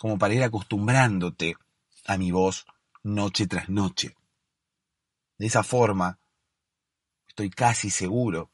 como 0.00 0.16
para 0.18 0.32
ir 0.32 0.42
acostumbrándote 0.42 1.56
a 2.06 2.16
mi 2.16 2.30
voz 2.30 2.64
noche 3.02 3.46
tras 3.46 3.68
noche. 3.68 4.16
De 5.36 5.46
esa 5.46 5.62
forma, 5.62 6.18
estoy 7.28 7.50
casi 7.50 7.90
seguro 7.90 8.50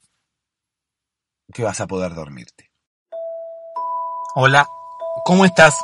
que 1.54 1.62
vas 1.62 1.80
a 1.80 1.86
poder 1.86 2.16
dormirte. 2.16 2.72
Hola, 4.34 4.66
¿cómo 5.24 5.44
estás? 5.44 5.78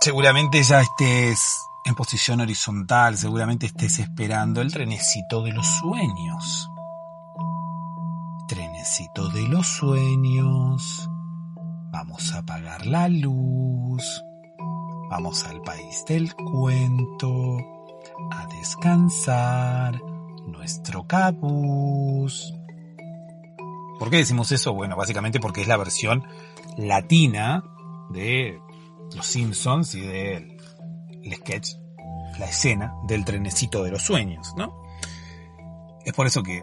Seguramente 0.00 0.62
ya 0.62 0.80
estés 0.80 1.58
en 1.84 1.96
posición 1.96 2.40
horizontal, 2.40 3.18
seguramente 3.18 3.66
estés 3.66 3.98
esperando 3.98 4.60
el 4.60 4.72
trenecito 4.72 5.42
de 5.42 5.50
los 5.50 5.66
sueños. 5.66 6.70
Trenecito 8.46 9.28
de 9.28 9.42
los 9.48 9.66
sueños. 9.66 11.10
Vamos 11.90 12.32
a 12.34 12.38
apagar 12.38 12.86
la 12.86 13.08
luz. 13.08 14.24
Vamos 15.10 15.44
al 15.44 15.60
país 15.62 16.04
del 16.06 16.34
cuento. 16.34 17.58
A 18.30 18.46
descansar. 18.58 20.00
Nuestro 20.46 21.06
cabús. 21.06 22.54
¿Por 23.98 24.08
qué 24.08 24.18
decimos 24.18 24.50
eso? 24.52 24.72
Bueno, 24.72 24.96
básicamente 24.96 25.40
porque 25.40 25.62
es 25.62 25.68
la 25.68 25.76
versión 25.76 26.24
latina 26.76 27.62
de 28.10 28.58
Los 29.14 29.26
Simpsons 29.26 29.94
y 29.94 30.00
del 30.00 30.56
sketch, 31.34 31.74
la 32.38 32.46
escena 32.46 32.94
del 33.06 33.24
trenecito 33.24 33.82
de 33.82 33.90
los 33.90 34.02
sueños, 34.02 34.54
¿no? 34.56 34.80
Es 36.04 36.14
por 36.14 36.26
eso 36.26 36.42
que 36.42 36.62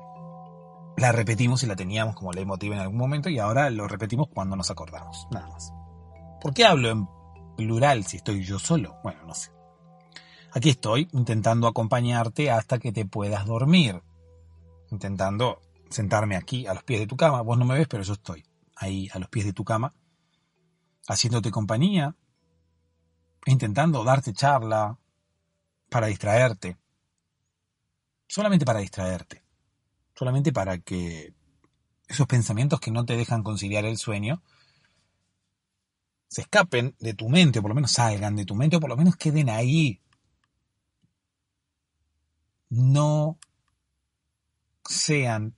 la 0.97 1.11
repetimos 1.11 1.63
y 1.63 1.67
la 1.67 1.75
teníamos 1.75 2.15
como 2.15 2.33
leitmotiv 2.33 2.73
en 2.73 2.79
algún 2.79 2.97
momento 2.97 3.29
y 3.29 3.39
ahora 3.39 3.69
lo 3.69 3.87
repetimos 3.87 4.27
cuando 4.33 4.55
nos 4.55 4.71
acordamos, 4.71 5.27
nada 5.31 5.47
más. 5.47 5.71
¿Por 6.41 6.53
qué 6.53 6.65
hablo 6.65 6.89
en 6.89 7.07
plural 7.55 8.03
si 8.05 8.17
estoy 8.17 8.43
yo 8.43 8.59
solo? 8.59 8.99
Bueno, 9.03 9.23
no 9.25 9.33
sé. 9.33 9.51
Aquí 10.51 10.69
estoy 10.69 11.07
intentando 11.13 11.67
acompañarte 11.67 12.49
hasta 12.49 12.79
que 12.79 12.91
te 12.91 13.05
puedas 13.05 13.45
dormir. 13.45 14.01
Intentando 14.89 15.61
sentarme 15.89 16.35
aquí 16.35 16.65
a 16.65 16.73
los 16.73 16.83
pies 16.83 16.99
de 17.01 17.07
tu 17.07 17.15
cama. 17.15 17.41
Vos 17.41 17.57
no 17.57 17.65
me 17.65 17.75
ves, 17.75 17.87
pero 17.87 18.03
yo 18.03 18.13
estoy 18.13 18.43
ahí 18.75 19.09
a 19.13 19.19
los 19.19 19.29
pies 19.29 19.45
de 19.45 19.53
tu 19.53 19.63
cama, 19.63 19.93
haciéndote 21.07 21.51
compañía, 21.51 22.15
intentando 23.45 24.03
darte 24.03 24.33
charla 24.33 24.97
para 25.89 26.07
distraerte, 26.07 26.77
solamente 28.27 28.65
para 28.65 28.79
distraerte, 28.79 29.43
solamente 30.17 30.51
para 30.51 30.79
que 30.79 31.33
esos 32.07 32.27
pensamientos 32.27 32.79
que 32.79 32.91
no 32.91 33.05
te 33.05 33.15
dejan 33.15 33.43
conciliar 33.43 33.85
el 33.85 33.97
sueño 33.97 34.41
se 36.27 36.41
escapen 36.41 36.95
de 36.99 37.13
tu 37.13 37.29
mente, 37.29 37.59
o 37.59 37.61
por 37.61 37.69
lo 37.69 37.75
menos 37.75 37.91
salgan 37.91 38.35
de 38.35 38.45
tu 38.45 38.55
mente, 38.55 38.77
o 38.77 38.79
por 38.79 38.89
lo 38.89 38.97
menos 38.97 39.15
queden 39.15 39.49
ahí. 39.49 40.01
No 42.69 43.37
sean 44.83 45.55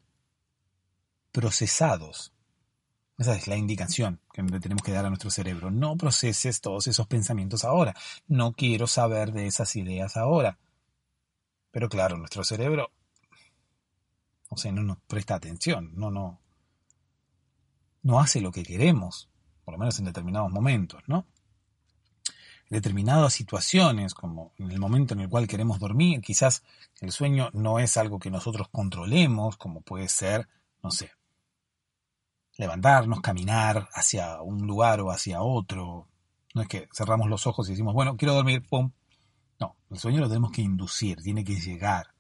procesados 1.32 2.34
esa 3.20 3.36
es 3.36 3.48
la 3.48 3.58
indicación 3.58 4.22
que 4.32 4.42
tenemos 4.62 4.82
que 4.82 4.94
dar 4.94 5.06
a 5.06 5.10
nuestro 5.10 5.30
cerebro. 5.30 5.70
No 5.70 5.98
proceses 5.98 6.62
todos 6.62 6.88
esos 6.88 7.06
pensamientos 7.06 7.66
ahora. 7.66 7.94
No 8.28 8.54
quiero 8.54 8.88
saber 8.88 9.34
de 9.34 9.46
esas 9.46 9.76
ideas 9.76 10.16
ahora. 10.16 10.58
Pero 11.70 11.90
claro, 11.90 12.18
nuestro 12.18 12.46
cerebro, 12.46 12.92
o 14.50 14.58
sea, 14.58 14.72
no 14.72 14.84
nos 14.84 14.98
presta 15.08 15.36
atención, 15.36 15.92
no, 15.96 16.12
no, 16.12 16.40
no 18.04 18.20
hace 18.20 18.42
lo 18.42 18.52
que 18.52 18.64
queremos, 18.64 19.30
por 19.64 19.74
lo 19.74 19.80
menos 19.80 19.98
en 20.00 20.06
determinados 20.06 20.52
momentos, 20.52 21.02
¿no? 21.08 21.26
En 22.70 22.76
determinadas 22.76 23.34
situaciones, 23.34 24.14
como 24.14 24.54
en 24.58 24.72
el 24.72 24.80
momento 24.80 25.14
en 25.14 25.22
el 25.22 25.30
cual 25.30 25.48
queremos 25.48 25.80
dormir, 25.80 26.22
quizás 26.22 26.64
el 27.02 27.12
sueño 27.12 27.50
no 27.54 27.80
es 27.80 27.98
algo 27.98 28.20
que 28.20 28.32
nosotros 28.32 28.68
controlemos, 28.70 29.58
como 29.58 29.82
puede 29.82 30.08
ser, 30.10 30.48
no 30.84 30.92
sé, 30.92 31.12
levantarnos, 32.58 33.22
caminar 33.22 33.88
hacia 33.94 34.42
un 34.42 34.68
lugar 34.68 35.00
o 35.02 35.12
hacia 35.12 35.42
otro. 35.42 36.08
No 36.54 36.62
es 36.62 36.68
que 36.68 36.90
cerramos 36.94 37.30
los 37.30 37.48
ojos 37.48 37.68
y 37.68 37.72
decimos, 37.72 37.94
bueno, 37.94 38.18
quiero 38.18 38.34
dormir, 38.34 38.68
pum. 38.68 38.92
No, 39.60 39.78
el 39.90 39.98
sueño 39.98 40.20
lo 40.20 40.28
tenemos 40.28 40.52
que 40.52 40.62
inducir, 40.62 41.22
tiene 41.22 41.44
que 41.44 41.56
llegar. 41.56 42.14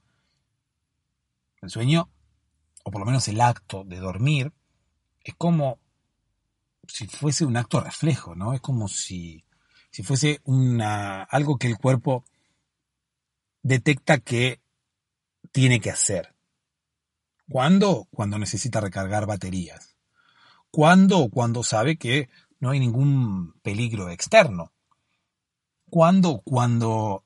El 1.61 1.69
sueño, 1.69 2.09
o 2.89 2.91
por 2.91 3.01
lo 3.01 3.05
menos 3.05 3.27
el 3.27 3.39
acto 3.39 3.83
de 3.83 3.99
dormir, 3.99 4.51
es 5.23 5.35
como 5.35 5.79
si 6.87 7.05
fuese 7.05 7.45
un 7.45 7.55
acto 7.55 7.79
reflejo, 7.79 8.33
¿no? 8.33 8.53
Es 8.53 8.61
como 8.61 8.87
si, 8.87 9.45
si 9.91 10.01
fuese 10.01 10.41
una, 10.43 11.21
algo 11.21 11.57
que 11.59 11.67
el 11.67 11.77
cuerpo 11.77 12.25
detecta 13.61 14.17
que 14.17 14.59
tiene 15.51 15.79
que 15.79 15.91
hacer. 15.91 16.33
¿Cuándo? 17.47 18.07
Cuando 18.09 18.39
necesita 18.39 18.81
recargar 18.81 19.27
baterías. 19.27 19.95
¿Cuándo? 20.71 21.29
Cuando 21.29 21.63
sabe 21.63 21.97
que 21.97 22.27
no 22.59 22.71
hay 22.71 22.79
ningún 22.79 23.53
peligro 23.61 24.09
externo. 24.09 24.73
¿Cuándo? 25.91 26.41
Cuando 26.43 27.23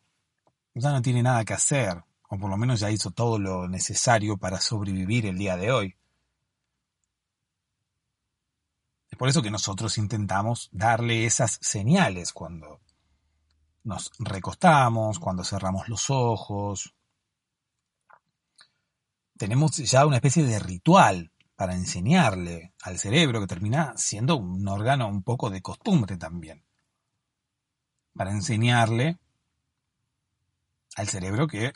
ya 0.73 0.91
no 0.91 1.01
tiene 1.01 1.23
nada 1.23 1.45
que 1.45 1.53
hacer, 1.53 2.03
o 2.33 2.39
por 2.39 2.49
lo 2.49 2.57
menos 2.57 2.79
ya 2.79 2.89
hizo 2.89 3.11
todo 3.11 3.37
lo 3.37 3.67
necesario 3.67 4.37
para 4.37 4.59
sobrevivir 4.59 5.27
el 5.27 5.37
día 5.37 5.55
de 5.55 5.71
hoy. 5.71 5.95
Es 9.11 9.17
por 9.19 9.29
eso 9.29 9.43
que 9.43 9.51
nosotros 9.51 9.99
intentamos 9.99 10.67
darle 10.71 11.27
esas 11.27 11.59
señales 11.61 12.33
cuando 12.33 12.81
nos 13.83 14.11
recostamos, 14.17 15.19
cuando 15.19 15.43
cerramos 15.43 15.87
los 15.87 16.09
ojos. 16.09 16.95
Tenemos 19.37 19.77
ya 19.77 20.07
una 20.07 20.15
especie 20.15 20.43
de 20.43 20.57
ritual 20.57 21.31
para 21.55 21.75
enseñarle 21.75 22.73
al 22.81 22.97
cerebro 22.97 23.41
que 23.41 23.47
termina 23.47 23.93
siendo 23.95 24.37
un 24.37 24.67
órgano 24.67 25.07
un 25.07 25.21
poco 25.21 25.51
de 25.51 25.61
costumbre 25.61 26.17
también. 26.17 26.65
Para 28.15 28.31
enseñarle 28.31 29.19
al 30.95 31.07
cerebro 31.07 31.45
que 31.45 31.73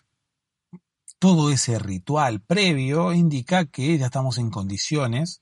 todo 1.19 1.51
ese 1.51 1.79
ritual 1.79 2.41
previo 2.41 3.13
indica 3.13 3.65
que 3.65 3.97
ya 3.97 4.05
estamos 4.05 4.37
en 4.37 4.51
condiciones 4.51 5.41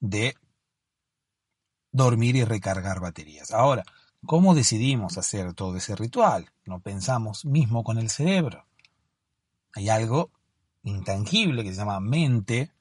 de 0.00 0.34
dormir 1.92 2.36
y 2.36 2.44
recargar 2.44 3.00
baterías. 3.00 3.50
Ahora, 3.50 3.84
¿cómo 4.24 4.54
decidimos 4.54 5.18
hacer 5.18 5.52
todo 5.54 5.76
ese 5.76 5.96
ritual? 5.96 6.50
No 6.64 6.80
pensamos 6.80 7.44
mismo 7.44 7.84
con 7.84 7.98
el 7.98 8.10
cerebro. 8.10 8.66
Hay 9.74 9.88
algo 9.88 10.30
intangible 10.82 11.62
que 11.62 11.70
se 11.70 11.76
llama 11.76 12.00
mente, 12.00 12.72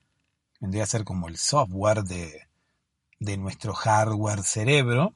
vendría 0.59 0.83
a 0.83 0.87
ser 0.87 1.03
como 1.03 1.27
el 1.27 1.37
software 1.37 2.03
de, 2.03 2.47
de 3.19 3.37
nuestro 3.37 3.73
hardware 3.73 4.43
cerebro, 4.43 5.15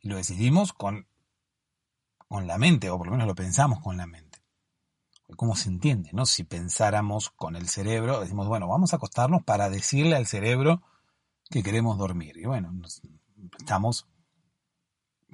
y 0.00 0.08
lo 0.08 0.16
decidimos 0.16 0.72
con, 0.72 1.06
con 2.28 2.46
la 2.46 2.56
mente, 2.56 2.88
o 2.88 2.96
por 2.96 3.08
lo 3.08 3.12
menos 3.12 3.26
lo 3.26 3.34
pensamos 3.34 3.80
con 3.80 3.96
la 3.96 4.06
mente. 4.06 4.27
¿Cómo 5.36 5.56
se 5.56 5.68
entiende? 5.68 6.10
¿no? 6.12 6.26
Si 6.26 6.44
pensáramos 6.44 7.30
con 7.30 7.54
el 7.54 7.68
cerebro, 7.68 8.20
decimos, 8.20 8.48
bueno, 8.48 8.66
vamos 8.66 8.92
a 8.92 8.96
acostarnos 8.96 9.42
para 9.44 9.68
decirle 9.68 10.16
al 10.16 10.26
cerebro 10.26 10.82
que 11.50 11.62
queremos 11.62 11.98
dormir. 11.98 12.36
Y 12.38 12.46
bueno, 12.46 12.72
estamos 13.58 14.06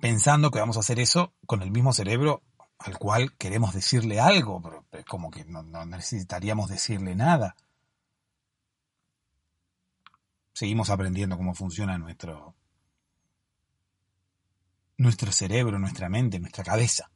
pensando 0.00 0.50
que 0.50 0.58
vamos 0.58 0.76
a 0.76 0.80
hacer 0.80 0.98
eso 0.98 1.32
con 1.46 1.62
el 1.62 1.70
mismo 1.70 1.92
cerebro 1.92 2.42
al 2.78 2.98
cual 2.98 3.36
queremos 3.36 3.72
decirle 3.72 4.20
algo, 4.20 4.60
pero 4.90 5.04
como 5.06 5.30
que 5.30 5.44
no, 5.44 5.62
necesitaríamos 5.86 6.68
decirle 6.68 7.14
nada. 7.14 7.56
Seguimos 10.52 10.90
aprendiendo 10.90 11.36
cómo 11.36 11.54
funciona 11.54 11.98
nuestro, 11.98 12.54
nuestro 14.98 15.32
cerebro, 15.32 15.78
nuestra 15.78 16.08
mente, 16.08 16.38
nuestra 16.38 16.62
cabeza. 16.64 17.10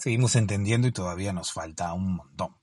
Seguimos 0.00 0.34
entendiendo 0.34 0.88
y 0.88 0.92
todavía 0.92 1.32
nos 1.32 1.52
falta 1.52 1.92
un 1.92 2.16
montón. 2.16 2.56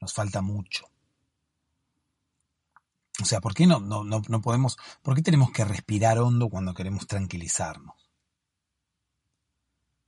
Nos 0.00 0.14
falta 0.14 0.40
mucho. 0.40 0.88
O 3.20 3.24
sea, 3.24 3.40
¿por 3.40 3.54
qué 3.54 3.66
no, 3.66 3.80
no, 3.80 4.04
no 4.04 4.40
podemos, 4.40 4.78
por 5.02 5.14
qué 5.14 5.22
tenemos 5.22 5.50
que 5.50 5.64
respirar 5.64 6.18
hondo 6.18 6.48
cuando 6.48 6.72
queremos 6.72 7.06
tranquilizarnos? 7.06 8.06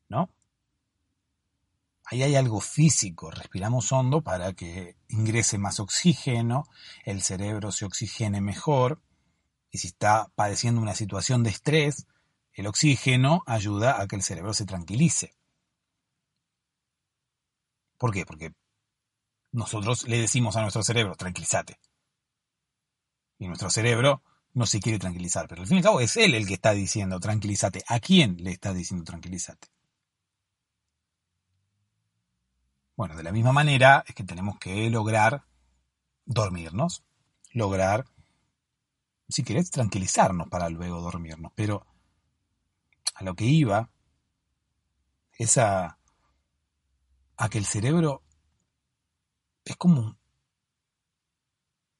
¿no? 0.08 0.30
Ahí 2.04 2.22
hay 2.22 2.36
algo 2.36 2.60
físico, 2.60 3.30
respiramos 3.30 3.92
hondo 3.92 4.22
para 4.22 4.54
que 4.54 4.96
ingrese 5.08 5.58
más 5.58 5.78
oxígeno, 5.78 6.64
el 7.04 7.22
cerebro 7.22 7.70
se 7.70 7.84
oxigene 7.84 8.40
mejor, 8.40 9.02
y 9.70 9.78
si 9.78 9.88
está 9.88 10.32
padeciendo 10.34 10.80
una 10.80 10.94
situación 10.94 11.42
de 11.42 11.50
estrés, 11.50 12.06
el 12.58 12.66
oxígeno 12.66 13.44
ayuda 13.46 14.00
a 14.00 14.08
que 14.08 14.16
el 14.16 14.22
cerebro 14.22 14.52
se 14.52 14.66
tranquilice. 14.66 15.32
¿Por 17.96 18.12
qué? 18.12 18.26
Porque 18.26 18.52
nosotros 19.52 20.08
le 20.08 20.19
decimos 20.19 20.56
a 20.56 20.62
nuestro 20.62 20.82
cerebro, 20.82 21.14
tranquilízate. 21.14 21.78
Y 23.38 23.46
nuestro 23.46 23.70
cerebro 23.70 24.25
no 24.55 24.66
se 24.66 24.81
quiere 24.81 24.99
tranquilizar, 24.99 25.46
pero 25.46 25.62
al 25.62 25.69
fin 25.69 25.76
y 25.76 25.78
al 25.78 25.84
cabo 25.84 26.00
es 26.00 26.16
él 26.16 26.34
el 26.34 26.49
que 26.49 26.55
está 26.55 26.72
diciendo 26.72 27.20
tranquilízate. 27.20 27.84
¿A 27.87 28.00
quién 28.00 28.38
le 28.43 28.50
está 28.50 28.75
diciendo 28.75 29.04
tranquilízate? 29.04 29.69
Bueno, 32.96 33.14
de 33.14 33.22
la 33.22 33.31
misma 33.31 33.52
manera 33.52 34.02
es 34.04 34.16
que 34.16 34.25
tenemos 34.25 34.58
que 34.58 34.90
lograr 34.90 35.44
dormirnos, 36.25 37.04
lograr, 37.52 38.04
si 39.28 39.44
querés, 39.44 39.70
tranquilizarnos 39.70 40.49
para 40.49 40.69
luego 40.69 41.00
dormirnos. 41.00 41.52
Pero 41.54 41.87
a 43.18 43.24
lo 43.24 43.34
que 43.34 43.44
iba 43.44 43.90
es 45.32 45.58
a, 45.58 45.98
que 47.50 47.58
el 47.58 47.64
cerebro 47.64 48.22
es 49.64 49.76
como 49.76 50.00
un, 50.00 50.18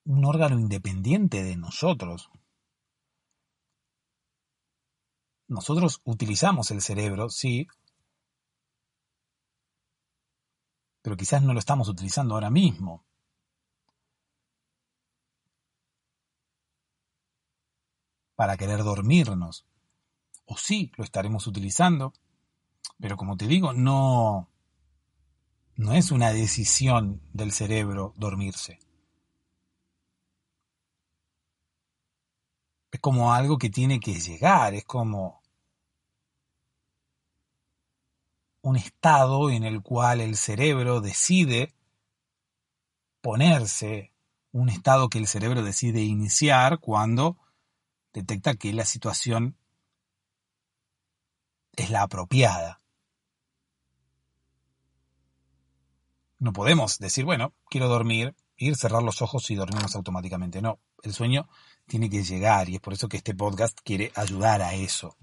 un 0.05 0.25
órgano 0.25 0.59
independiente 0.61 1.43
de 1.43 1.57
nosotros. 1.57 2.31
Nosotros 5.49 6.01
utilizamos 6.05 6.71
el 6.71 6.83
cerebro, 6.83 7.31
sí, 7.31 7.67
pero 11.03 11.17
quizás 11.17 11.43
no 11.43 11.53
lo 11.53 11.59
estamos 11.59 11.89
utilizando 11.89 12.35
ahora 12.35 12.51
mismo. 12.51 13.05
Para 18.37 18.57
querer 18.57 18.85
dormirnos. 18.85 19.67
O 20.51 20.57
sí, 20.57 20.91
lo 20.97 21.05
estaremos 21.05 21.47
utilizando, 21.47 22.15
pero 22.99 23.19
como 23.19 23.37
te 23.37 23.47
digo, 23.47 23.75
no, 23.75 24.49
no 25.77 25.93
es 25.93 26.11
una 26.11 26.33
decisión 26.33 27.21
del 27.35 27.53
cerebro 27.53 28.15
dormirse. 28.17 28.79
Es 32.91 33.01
como 33.01 33.35
algo 33.35 33.59
que 33.59 33.69
tiene 33.69 34.01
que 34.01 34.15
llegar, 34.15 34.73
es 34.73 34.85
como 34.85 35.43
un 38.63 38.77
estado 38.77 39.51
en 39.51 39.65
el 39.65 39.83
cual 39.83 40.23
el 40.23 40.35
cerebro 40.37 41.03
decide 41.03 41.75
ponerse, 43.21 44.15
un 44.51 44.71
estado 44.71 45.11
que 45.11 45.19
el 45.19 45.27
cerebro 45.27 45.63
decide 45.63 46.01
iniciar 46.01 46.79
cuando 46.79 47.37
detecta 48.15 48.55
que 48.55 48.73
la 48.73 48.87
situación 48.87 49.59
es 51.83 51.91
la 51.91 52.03
apropiada. 52.03 52.81
No 56.39 56.53
podemos 56.53 56.99
decir, 56.99 57.25
bueno, 57.25 57.53
quiero 57.69 57.89
dormir, 57.89 58.35
ir, 58.57 58.77
cerrar 58.77 59.03
los 59.03 59.23
ojos 59.23 59.51
y 59.51 59.57
dormirnos 59.57 59.97
automáticamente. 59.97 60.63
No, 60.63 60.79
el 61.03 61.13
sueño 61.13 61.49
tiene 61.87 62.09
que 62.09 62.23
llegar 62.23 62.69
y 62.69 62.77
es 62.77 62.81
por 62.81 62.93
eso 62.93 63.09
que 63.09 63.17
este 63.17 63.35
podcast 63.35 63.79
quiere 63.83 64.13
ayudar 64.15 64.63
a 64.63 64.75
eso. 64.75 65.17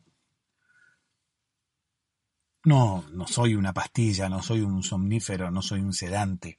No, 2.65 3.05
no 3.11 3.27
soy 3.27 3.55
una 3.55 3.73
pastilla, 3.73 4.27
no 4.27 4.41
soy 4.41 4.61
un 4.61 4.81
somnífero, 4.81 5.51
no 5.51 5.61
soy 5.61 5.81
un 5.81 5.93
sedante. 5.93 6.57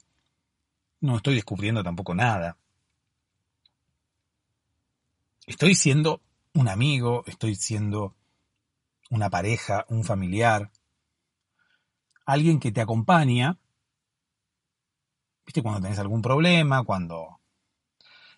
No 1.00 1.16
estoy 1.16 1.34
descubriendo 1.34 1.82
tampoco 1.82 2.14
nada. 2.14 2.56
Estoy 5.46 5.74
siendo 5.74 6.22
un 6.54 6.68
amigo, 6.68 7.24
estoy 7.26 7.56
siendo 7.56 8.14
una 9.10 9.30
pareja, 9.30 9.84
un 9.88 10.04
familiar, 10.04 10.70
alguien 12.24 12.60
que 12.60 12.72
te 12.72 12.80
acompaña. 12.80 13.58
¿Viste? 15.44 15.62
Cuando 15.62 15.80
tenés 15.80 15.98
algún 15.98 16.22
problema, 16.22 16.82
cuando 16.84 17.40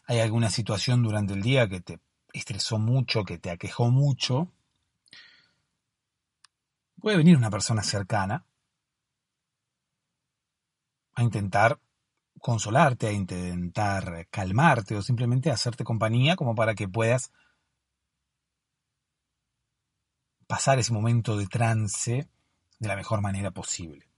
hay 0.06 0.20
alguna 0.20 0.50
situación 0.50 1.02
durante 1.02 1.34
el 1.34 1.42
día 1.42 1.68
que 1.68 1.80
te 1.80 2.00
estresó 2.32 2.78
mucho, 2.78 3.24
que 3.24 3.38
te 3.38 3.50
aquejó 3.50 3.90
mucho, 3.90 4.52
Puede 7.00 7.16
venir 7.16 7.36
una 7.36 7.50
persona 7.50 7.82
cercana 7.82 8.44
a 11.14 11.22
intentar 11.22 11.78
consolarte, 12.40 13.06
a 13.06 13.12
intentar 13.12 14.26
calmarte 14.30 14.96
o 14.96 15.02
simplemente 15.02 15.50
hacerte 15.50 15.84
compañía 15.84 16.34
como 16.34 16.56
para 16.56 16.74
que 16.74 16.88
puedas 16.88 17.32
pasar 20.48 20.78
ese 20.80 20.92
momento 20.92 21.36
de 21.36 21.46
trance 21.46 22.28
de 22.80 22.88
la 22.88 22.96
mejor 22.96 23.20
manera 23.20 23.52
posible. 23.52 24.08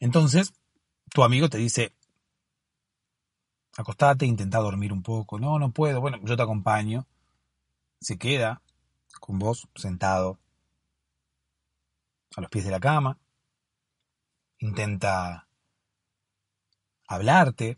Entonces, 0.00 0.52
tu 1.10 1.22
amigo 1.22 1.48
te 1.48 1.58
dice, 1.58 1.94
acostate, 3.76 4.26
intenta 4.26 4.58
dormir 4.58 4.92
un 4.92 5.02
poco. 5.02 5.38
No, 5.38 5.58
no 5.58 5.70
puedo. 5.70 6.00
Bueno, 6.00 6.18
yo 6.24 6.36
te 6.36 6.42
acompaño. 6.42 7.06
Se 8.00 8.18
queda 8.18 8.62
con 9.20 9.38
vos 9.38 9.68
sentado 9.76 10.40
a 12.34 12.40
los 12.40 12.50
pies 12.50 12.64
de 12.64 12.70
la 12.70 12.80
cama. 12.80 13.18
Intenta 14.58 15.46
hablarte, 17.06 17.76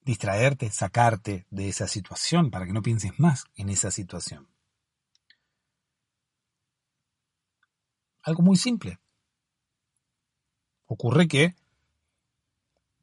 distraerte, 0.00 0.70
sacarte 0.70 1.46
de 1.50 1.68
esa 1.68 1.86
situación 1.86 2.50
para 2.50 2.64
que 2.64 2.72
no 2.72 2.82
pienses 2.82 3.12
más 3.18 3.44
en 3.54 3.68
esa 3.68 3.90
situación. 3.90 4.48
Algo 8.28 8.42
muy 8.42 8.58
simple. 8.58 9.00
Ocurre 10.84 11.26
que 11.26 11.56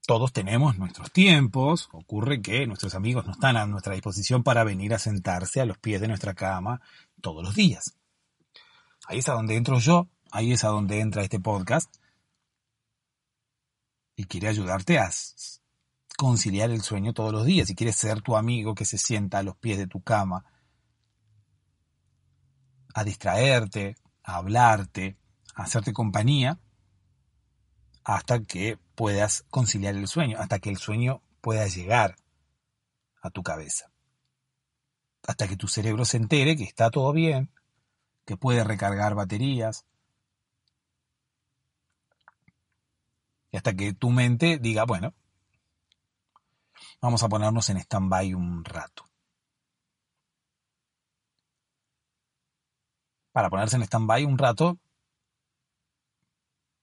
todos 0.05 0.31
tenemos 0.31 0.77
nuestros 0.77 1.11
tiempos, 1.11 1.89
ocurre 1.93 2.43
que 2.43 2.67
nuestros 2.67 2.93
amigos 2.93 3.25
no 3.25 3.31
están 3.31 3.57
a 3.57 3.65
nuestra 3.65 3.95
disposición 3.95 4.43
para 4.43 4.63
venir 4.63 4.93
a 4.93 4.99
sentarse 4.99 5.61
a 5.61 5.65
los 5.65 5.79
pies 5.79 5.99
de 5.99 6.07
nuestra 6.07 6.35
cama 6.35 6.79
todos 7.21 7.43
los 7.43 7.55
días. 7.55 7.95
Ahí 9.07 9.17
es 9.17 9.27
a 9.27 9.33
donde 9.33 9.55
entro 9.55 9.79
yo, 9.79 10.07
ahí 10.29 10.53
es 10.53 10.63
a 10.63 10.67
donde 10.67 10.99
entra 10.99 11.23
este 11.23 11.39
podcast 11.39 11.91
y 14.15 14.25
quiere 14.25 14.47
ayudarte 14.47 14.99
a 14.99 15.09
conciliar 16.19 16.69
el 16.69 16.83
sueño 16.83 17.13
todos 17.13 17.33
los 17.33 17.45
días. 17.45 17.67
Si 17.67 17.73
quieres 17.73 17.95
ser 17.95 18.21
tu 18.21 18.37
amigo 18.37 18.75
que 18.75 18.85
se 18.85 18.99
sienta 18.99 19.39
a 19.39 19.43
los 19.43 19.57
pies 19.57 19.79
de 19.79 19.87
tu 19.87 20.03
cama, 20.03 20.45
a 22.93 23.03
distraerte, 23.03 23.95
a 24.25 24.37
hablarte, 24.37 25.17
a 25.53 25.63
hacerte 25.63 25.93
compañía, 25.93 26.59
hasta 28.03 28.43
que 28.43 28.77
puedas 28.95 29.45
conciliar 29.49 29.95
el 29.95 30.07
sueño, 30.07 30.37
hasta 30.39 30.59
que 30.59 30.69
el 30.69 30.77
sueño 30.77 31.21
pueda 31.41 31.67
llegar 31.67 32.15
a 33.21 33.29
tu 33.29 33.43
cabeza. 33.43 33.91
Hasta 35.27 35.47
que 35.47 35.57
tu 35.57 35.67
cerebro 35.67 36.05
se 36.05 36.17
entere 36.17 36.55
que 36.55 36.63
está 36.63 36.91
todo 36.91 37.11
bien, 37.13 37.51
que 38.25 38.37
puede 38.37 38.63
recargar 38.63 39.15
baterías. 39.15 39.85
Y 43.51 43.57
hasta 43.57 43.73
que 43.73 43.93
tu 43.93 44.09
mente 44.09 44.57
diga, 44.59 44.85
bueno, 44.85 45.13
vamos 47.01 47.23
a 47.23 47.29
ponernos 47.29 47.69
en 47.69 47.77
stand-by 47.77 48.33
un 48.33 48.65
rato. 48.65 49.09
Para 53.35 53.49
ponerse 53.49 53.75
en 53.75 53.81
stand-by 53.81 54.23
un 54.23 54.37
rato, 54.37 54.79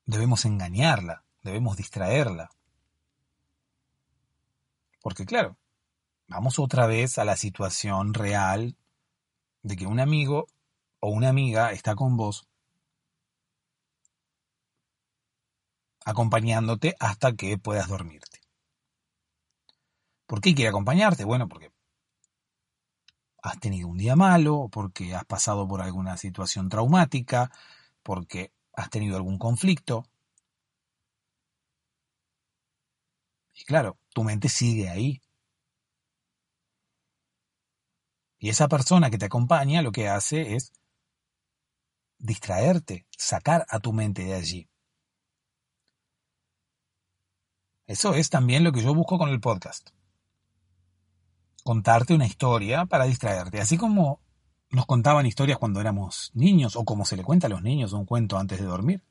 debemos 0.05 0.45
engañarla, 0.45 1.25
debemos 1.43 1.79
distraerla. 1.79 2.51
Porque 5.01 5.25
claro, 5.25 5.57
vamos 6.29 6.59
otra 6.59 6.87
vez 6.87 7.17
a 7.17 7.25
la 7.25 7.37
situación 7.39 8.13
real 8.13 8.77
de 9.63 9.77
que 9.77 9.87
un 9.87 9.99
amigo 9.99 10.47
o 11.01 11.09
una 11.09 11.31
amiga 11.31 11.73
está 11.73 11.95
con 11.95 12.19
vos 12.19 12.47
acompañándote 16.05 16.97
hasta 17.01 17.33
que 17.33 17.57
puedas 17.57 17.89
dormirte. 17.89 18.41
¿Por 20.27 20.43
qué 20.43 20.55
quiere 20.55 20.69
acompañarte? 20.69 21.25
Bueno, 21.25 21.49
porque 21.49 21.72
has 23.43 23.59
tenido 23.59 23.89
un 23.89 23.99
día 23.99 24.17
malo, 24.17 24.69
porque 24.71 25.15
has 25.15 25.25
pasado 25.25 25.67
por 25.69 25.83
alguna 25.83 26.17
situación 26.17 26.69
traumática, 26.69 27.51
porque 28.03 28.53
has 28.73 28.89
tenido 28.89 29.17
algún 29.17 29.39
conflicto. 29.39 30.07
Y 33.55 33.65
claro, 33.65 33.99
tu 34.15 34.23
mente 34.25 34.49
sigue 34.49 34.89
ahí. 34.89 35.21
Y 38.39 38.49
esa 38.49 38.69
persona 38.69 39.11
que 39.11 39.19
te 39.19 39.27
acompaña 39.27 39.83
lo 39.83 39.93
que 39.93 40.09
hace 40.09 40.55
es 40.55 40.73
distraerte, 42.19 43.07
sacar 43.17 43.67
a 43.69 43.81
tu 43.81 43.93
mente 43.93 44.25
de 44.25 44.35
allí. 44.35 44.69
Eso 47.87 48.15
es 48.15 48.31
también 48.31 48.65
lo 48.65 48.73
que 48.73 48.83
yo 48.83 48.95
busco 48.95 49.19
con 49.19 49.29
el 49.29 49.41
podcast. 49.41 49.91
Contarte 51.65 52.15
una 52.15 52.27
historia 52.27 52.87
para 52.87 53.05
distraerte, 53.05 53.61
así 53.61 53.77
como 53.79 54.21
nos 54.71 54.87
contaban 54.87 55.27
historias 55.27 55.59
cuando 55.59 55.81
éramos 55.81 56.31
niños, 56.35 56.77
o 56.77 56.85
como 56.85 57.05
se 57.05 57.17
le 57.17 57.23
cuenta 57.23 57.47
a 57.47 57.51
los 57.51 57.63
niños 57.63 57.93
un 57.93 58.07
cuento 58.07 58.39
antes 58.39 58.59
de 58.59 58.65
dormir. 58.65 59.05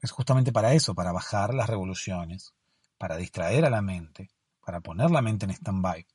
Es 0.00 0.10
justamente 0.10 0.52
para 0.52 0.74
eso, 0.74 0.94
para 0.94 1.12
bajar 1.12 1.54
las 1.54 1.68
revoluciones, 1.68 2.54
para 2.98 3.16
distraer 3.16 3.64
a 3.64 3.70
la 3.70 3.82
mente, 3.82 4.30
para 4.60 4.80
poner 4.80 5.10
la 5.10 5.22
mente 5.22 5.46
en 5.46 5.52
stand-by, 5.52 6.06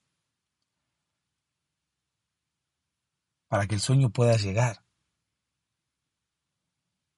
para 3.48 3.66
que 3.66 3.76
el 3.76 3.82
sueño 3.82 4.12
pueda 4.12 4.38
llegar 4.38 4.86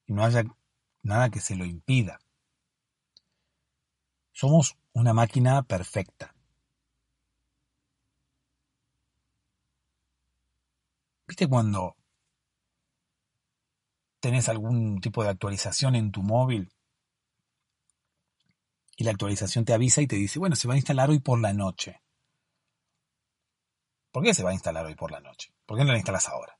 y 0.08 0.14
no 0.14 0.24
haya 0.24 0.44
nada 1.04 1.30
que 1.30 1.42
se 1.42 1.56
lo 1.56 1.66
impida. 1.66 2.20
Somos 4.32 4.78
una 4.94 5.14
máquina 5.14 5.62
perfecta. 5.64 6.34
¿Viste 11.32 11.48
cuando 11.48 11.96
tenés 14.20 14.50
algún 14.50 15.00
tipo 15.00 15.24
de 15.24 15.30
actualización 15.30 15.96
en 15.96 16.12
tu 16.12 16.24
móvil 16.24 16.70
y 18.98 19.06
la 19.06 19.12
actualización 19.12 19.64
te 19.64 19.72
avisa 19.72 20.02
y 20.02 20.08
te 20.08 20.18
dice, 20.18 20.40
bueno, 20.40 20.58
se 20.58 20.68
va 20.68 20.74
a 20.74 20.78
instalar 20.78 21.10
hoy 21.10 21.20
por 21.20 21.40
la 21.40 21.54
noche? 21.54 22.02
¿Por 24.12 24.24
qué 24.24 24.34
se 24.34 24.44
va 24.44 24.50
a 24.50 24.54
instalar 24.54 24.86
hoy 24.86 24.96
por 24.96 25.10
la 25.10 25.22
noche? 25.22 25.54
¿Por 25.66 25.78
qué 25.78 25.86
no 25.86 25.94
la 25.94 26.00
instalas 26.00 26.28
ahora? 26.28 26.60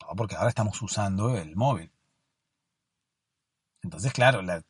No, 0.00 0.16
porque 0.16 0.36
ahora 0.36 0.48
estamos 0.48 0.80
usando 0.80 1.36
el 1.36 1.54
móvil. 1.54 1.92
Entonces, 3.82 4.14
claro, 4.14 4.40
la 4.40 4.64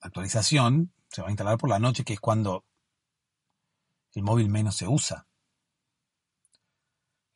actualización 0.00 0.92
se 1.08 1.22
va 1.22 1.28
a 1.28 1.30
instalar 1.30 1.56
por 1.56 1.70
la 1.70 1.78
noche, 1.78 2.04
que 2.04 2.12
es 2.12 2.20
cuando 2.20 2.66
el 4.12 4.22
móvil 4.22 4.50
menos 4.50 4.76
se 4.76 4.86
usa. 4.86 5.26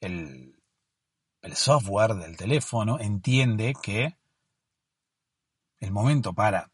El, 0.02 0.47
el 1.48 1.56
software 1.56 2.14
del 2.14 2.36
teléfono 2.36 3.00
entiende 3.00 3.72
que 3.82 4.18
el 5.80 5.90
momento 5.92 6.34
para 6.34 6.70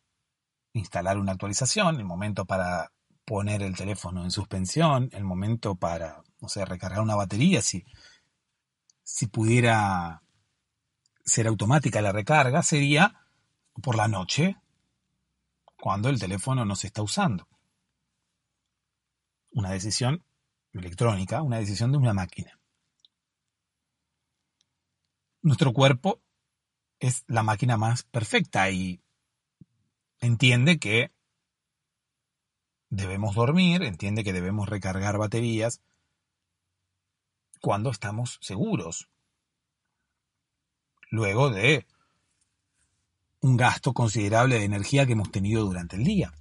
instalar 0.72 1.16
una 1.16 1.32
actualización, 1.32 2.00
el 2.00 2.04
momento 2.04 2.44
para 2.44 2.90
poner 3.24 3.62
el 3.62 3.76
teléfono 3.76 4.24
en 4.24 4.32
suspensión, 4.32 5.10
el 5.12 5.22
momento 5.22 5.76
para, 5.76 6.24
no 6.40 6.48
sé, 6.48 6.64
recargar 6.64 7.00
una 7.00 7.14
batería, 7.14 7.62
si, 7.62 7.84
si 9.04 9.28
pudiera 9.28 10.22
ser 11.24 11.46
automática 11.46 12.02
la 12.02 12.10
recarga, 12.10 12.62
sería 12.64 13.14
por 13.80 13.94
la 13.94 14.08
noche, 14.08 14.56
cuando 15.78 16.08
el 16.08 16.18
teléfono 16.18 16.64
no 16.64 16.74
se 16.74 16.88
está 16.88 17.02
usando. 17.02 17.46
Una 19.52 19.70
decisión 19.70 20.24
electrónica, 20.72 21.42
una 21.42 21.58
decisión 21.58 21.92
de 21.92 21.98
una 21.98 22.12
máquina. 22.12 22.58
Nuestro 25.44 25.74
cuerpo 25.74 26.22
es 26.98 27.24
la 27.26 27.42
máquina 27.42 27.76
más 27.76 28.04
perfecta 28.04 28.70
y 28.70 29.02
entiende 30.18 30.78
que 30.78 31.12
debemos 32.88 33.34
dormir, 33.34 33.82
entiende 33.82 34.24
que 34.24 34.32
debemos 34.32 34.70
recargar 34.70 35.18
baterías 35.18 35.82
cuando 37.60 37.90
estamos 37.90 38.38
seguros. 38.40 39.10
Luego 41.10 41.50
de 41.50 41.86
un 43.40 43.58
gasto 43.58 43.92
considerable 43.92 44.58
de 44.58 44.64
energía 44.64 45.04
que 45.04 45.12
hemos 45.12 45.30
tenido 45.30 45.62
durante 45.66 45.96
el 45.96 46.04
día. 46.04 46.32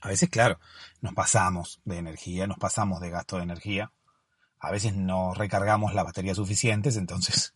A 0.00 0.08
veces, 0.08 0.30
claro, 0.30 0.58
nos 1.02 1.12
pasamos 1.12 1.82
de 1.84 1.98
energía, 1.98 2.46
nos 2.46 2.56
pasamos 2.56 3.02
de 3.02 3.10
gasto 3.10 3.36
de 3.36 3.42
energía. 3.42 3.92
A 4.58 4.70
veces 4.70 4.96
no 4.96 5.34
recargamos 5.34 5.92
las 5.92 6.06
baterías 6.06 6.38
suficientes, 6.38 6.96
entonces 6.96 7.52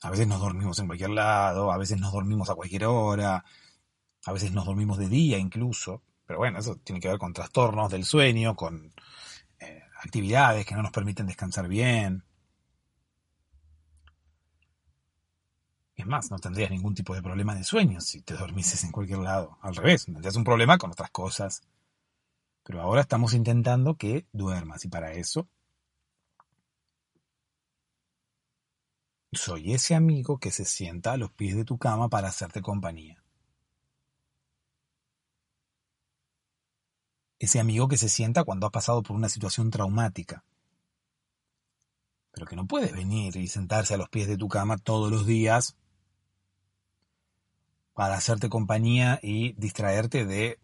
a 0.00 0.10
veces 0.10 0.26
nos 0.28 0.40
dormimos 0.40 0.78
en 0.78 0.86
cualquier 0.86 1.10
lado, 1.10 1.72
a 1.72 1.78
veces 1.78 1.98
nos 2.00 2.12
dormimos 2.12 2.50
a 2.50 2.54
cualquier 2.54 2.84
hora, 2.84 3.44
a 4.24 4.32
veces 4.32 4.52
nos 4.52 4.64
dormimos 4.64 4.98
de 4.98 5.08
día 5.08 5.38
incluso, 5.38 6.02
pero 6.26 6.38
bueno, 6.38 6.58
eso 6.58 6.76
tiene 6.76 7.00
que 7.00 7.08
ver 7.08 7.18
con 7.18 7.32
trastornos 7.32 7.90
del 7.90 8.04
sueño, 8.04 8.54
con 8.54 8.92
eh, 9.60 9.82
actividades 10.02 10.66
que 10.66 10.74
no 10.74 10.82
nos 10.82 10.92
permiten 10.92 11.26
descansar 11.26 11.68
bien. 11.68 12.24
Es 15.96 16.06
más, 16.06 16.30
no 16.30 16.38
tendrías 16.38 16.70
ningún 16.70 16.94
tipo 16.94 17.12
de 17.14 17.22
problema 17.22 17.56
de 17.56 17.64
sueño 17.64 18.00
si 18.00 18.22
te 18.22 18.34
dormises 18.34 18.84
en 18.84 18.92
cualquier 18.92 19.18
lado. 19.18 19.58
Al 19.62 19.74
revés, 19.74 20.04
tendrías 20.04 20.36
un 20.36 20.44
problema 20.44 20.78
con 20.78 20.92
otras 20.92 21.10
cosas. 21.10 21.62
Pero 22.62 22.82
ahora 22.82 23.00
estamos 23.00 23.34
intentando 23.34 23.96
que 23.96 24.26
duermas 24.32 24.84
y 24.84 24.88
para 24.88 25.12
eso 25.14 25.48
Soy 29.32 29.72
ese 29.74 29.94
amigo 29.94 30.38
que 30.38 30.50
se 30.50 30.64
sienta 30.64 31.12
a 31.12 31.16
los 31.16 31.30
pies 31.30 31.54
de 31.56 31.64
tu 31.64 31.78
cama 31.78 32.08
para 32.08 32.28
hacerte 32.28 32.62
compañía. 32.62 33.22
Ese 37.38 37.60
amigo 37.60 37.88
que 37.88 37.98
se 37.98 38.08
sienta 38.08 38.44
cuando 38.44 38.66
has 38.66 38.72
pasado 38.72 39.02
por 39.02 39.16
una 39.16 39.28
situación 39.28 39.70
traumática. 39.70 40.44
pero 42.30 42.46
que 42.46 42.56
no 42.56 42.66
puede 42.66 42.92
venir 42.92 43.36
y 43.36 43.48
sentarse 43.48 43.94
a 43.94 43.96
los 43.96 44.08
pies 44.10 44.28
de 44.28 44.36
tu 44.36 44.48
cama 44.48 44.78
todos 44.78 45.10
los 45.10 45.26
días 45.26 45.76
para 47.94 48.14
hacerte 48.14 48.48
compañía 48.48 49.18
y 49.22 49.54
distraerte 49.54 50.24
de 50.24 50.60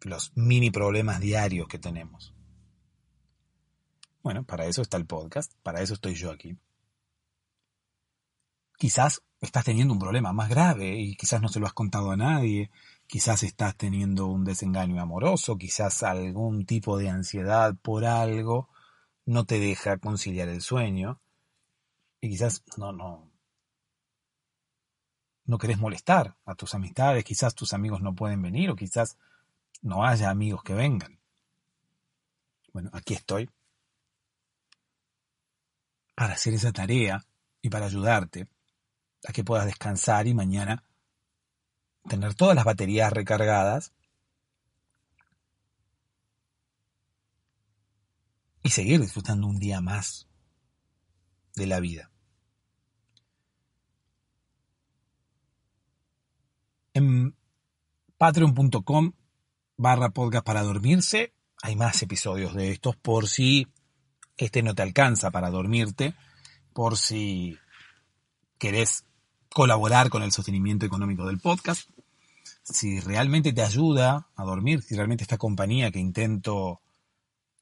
los 0.00 0.32
mini 0.34 0.70
problemas 0.70 1.20
diarios 1.20 1.68
que 1.68 1.78
tenemos. 1.78 2.34
Bueno, 4.22 4.44
para 4.44 4.64
eso 4.64 4.80
está 4.80 4.96
el 4.96 5.04
podcast, 5.04 5.52
para 5.62 5.82
eso 5.82 5.92
estoy 5.92 6.14
yo 6.14 6.30
aquí. 6.30 6.56
Quizás 8.78 9.22
estás 9.40 9.64
teniendo 9.64 9.94
un 9.94 10.00
problema 10.00 10.32
más 10.32 10.48
grave 10.48 10.96
y 10.98 11.16
quizás 11.16 11.40
no 11.40 11.48
se 11.48 11.60
lo 11.60 11.66
has 11.66 11.72
contado 11.72 12.10
a 12.10 12.16
nadie, 12.16 12.70
quizás 13.06 13.42
estás 13.42 13.76
teniendo 13.76 14.26
un 14.26 14.44
desengaño 14.44 15.00
amoroso, 15.00 15.56
quizás 15.56 16.02
algún 16.02 16.66
tipo 16.66 16.98
de 16.98 17.08
ansiedad 17.08 17.74
por 17.80 18.04
algo 18.04 18.68
no 19.24 19.44
te 19.44 19.58
deja 19.60 19.98
conciliar 19.98 20.48
el 20.48 20.60
sueño 20.60 21.20
y 22.20 22.30
quizás 22.30 22.62
no 22.76 22.92
no 22.92 23.30
no 25.44 25.58
querés 25.58 25.78
molestar 25.78 26.36
a 26.44 26.54
tus 26.54 26.74
amistades, 26.74 27.24
quizás 27.24 27.54
tus 27.54 27.72
amigos 27.72 28.02
no 28.02 28.14
pueden 28.14 28.42
venir 28.42 28.70
o 28.70 28.76
quizás 28.76 29.16
no 29.80 30.04
haya 30.04 30.30
amigos 30.30 30.62
que 30.64 30.74
vengan. 30.74 31.20
Bueno, 32.72 32.90
aquí 32.92 33.14
estoy 33.14 33.48
para 36.16 36.34
hacer 36.34 36.54
esa 36.54 36.72
tarea 36.72 37.24
y 37.62 37.70
para 37.70 37.86
ayudarte 37.86 38.48
a 39.26 39.32
que 39.32 39.44
puedas 39.44 39.66
descansar 39.66 40.26
y 40.26 40.34
mañana 40.34 40.84
tener 42.08 42.34
todas 42.34 42.54
las 42.54 42.64
baterías 42.64 43.12
recargadas 43.12 43.92
y 48.62 48.70
seguir 48.70 49.00
disfrutando 49.00 49.46
un 49.46 49.58
día 49.58 49.80
más 49.80 50.28
de 51.56 51.66
la 51.66 51.80
vida. 51.80 52.10
En 56.94 57.36
patreon.com 58.16 59.12
barra 59.76 60.10
podcast 60.10 60.46
para 60.46 60.62
dormirse 60.62 61.34
hay 61.62 61.76
más 61.76 62.00
episodios 62.02 62.54
de 62.54 62.70
estos 62.70 62.96
por 62.96 63.28
si 63.28 63.66
este 64.36 64.62
no 64.62 64.74
te 64.74 64.82
alcanza 64.82 65.30
para 65.30 65.50
dormirte, 65.50 66.14
por 66.72 66.96
si 66.96 67.58
querés 68.58 69.05
colaborar 69.56 70.10
con 70.10 70.22
el 70.22 70.32
sostenimiento 70.32 70.84
económico 70.84 71.26
del 71.26 71.38
podcast, 71.38 71.88
si 72.62 73.00
realmente 73.00 73.54
te 73.54 73.62
ayuda 73.62 74.28
a 74.36 74.44
dormir, 74.44 74.82
si 74.82 74.94
realmente 74.94 75.24
esta 75.24 75.38
compañía 75.38 75.90
que 75.90 75.98
intento 75.98 76.82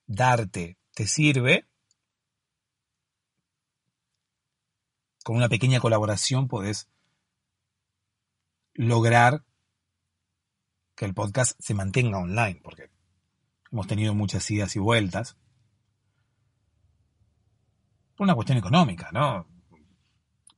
darte 0.04 0.76
te 0.92 1.06
sirve, 1.06 1.68
con 5.22 5.36
una 5.36 5.48
pequeña 5.48 5.78
colaboración 5.78 6.48
podés 6.48 6.88
lograr 8.72 9.44
que 10.96 11.04
el 11.04 11.14
podcast 11.14 11.54
se 11.60 11.74
mantenga 11.74 12.18
online, 12.18 12.60
porque 12.64 12.90
hemos 13.70 13.86
tenido 13.86 14.14
muchas 14.14 14.50
idas 14.50 14.74
y 14.74 14.80
vueltas 14.80 15.36
por 18.16 18.24
una 18.24 18.34
cuestión 18.34 18.58
económica, 18.58 19.10
¿no? 19.12 19.53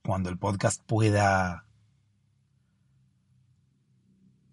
Cuando 0.07 0.31
el 0.31 0.39
podcast 0.39 0.81
pueda 0.87 1.67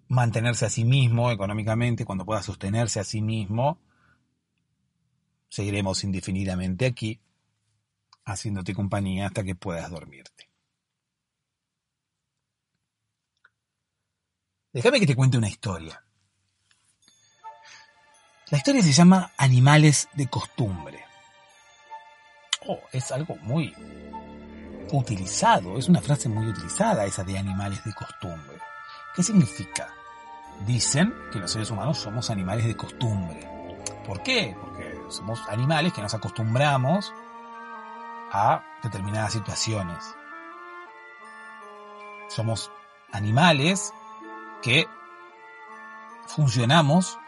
mantenerse 0.07 0.65
a 0.65 0.69
sí 0.71 0.83
mismo 0.83 1.29
económicamente, 1.29 2.05
cuando 2.05 2.25
pueda 2.25 2.41
sostenerse 2.41 2.99
a 2.99 3.03
sí 3.03 3.21
mismo, 3.21 3.79
seguiremos 5.49 6.03
indefinidamente 6.03 6.87
aquí, 6.87 7.21
haciéndote 8.25 8.73
compañía 8.73 9.27
hasta 9.27 9.43
que 9.43 9.53
puedas 9.53 9.91
dormirte. 9.91 10.49
Déjame 14.71 14.99
que 14.99 15.05
te 15.05 15.15
cuente 15.15 15.37
una 15.37 15.49
historia. 15.49 16.03
La 18.49 18.57
historia 18.57 18.81
se 18.81 18.91
llama 18.91 19.33
Animales 19.37 20.09
de 20.15 20.27
costumbre. 20.27 21.05
Oh, 22.65 22.79
es 22.91 23.11
algo 23.11 23.35
muy 23.43 23.71
utilizado, 24.91 25.77
es 25.77 25.89
una 25.89 26.01
frase 26.01 26.29
muy 26.29 26.47
utilizada 26.47 27.05
esa 27.05 27.23
de 27.23 27.37
animales 27.37 27.83
de 27.83 27.93
costumbre. 27.93 28.57
¿Qué 29.15 29.23
significa? 29.23 29.89
Dicen 30.65 31.13
que 31.31 31.39
los 31.39 31.51
seres 31.51 31.71
humanos 31.71 31.97
somos 31.97 32.29
animales 32.29 32.65
de 32.65 32.75
costumbre. 32.75 33.47
¿Por 34.05 34.21
qué? 34.23 34.55
Porque 34.59 35.01
somos 35.09 35.39
animales 35.49 35.93
que 35.93 36.01
nos 36.01 36.13
acostumbramos 36.13 37.13
a 38.31 38.63
determinadas 38.81 39.33
situaciones. 39.33 40.03
Somos 42.29 42.71
animales 43.11 43.93
que 44.61 44.87
funcionamos 46.25 47.19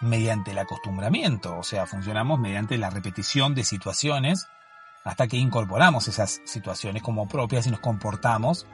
mediante 0.00 0.52
el 0.52 0.58
acostumbramiento, 0.58 1.58
o 1.58 1.62
sea, 1.62 1.86
funcionamos 1.86 2.40
mediante 2.40 2.78
la 2.78 2.90
repetición 2.90 3.54
de 3.54 3.64
situaciones 3.64 4.48
hasta 5.04 5.26
que 5.26 5.36
incorporamos 5.36 6.08
esas 6.08 6.40
situaciones 6.44 7.02
como 7.02 7.28
propias 7.28 7.66
y 7.66 7.70
nos 7.70 7.80
comportamos 7.80 8.66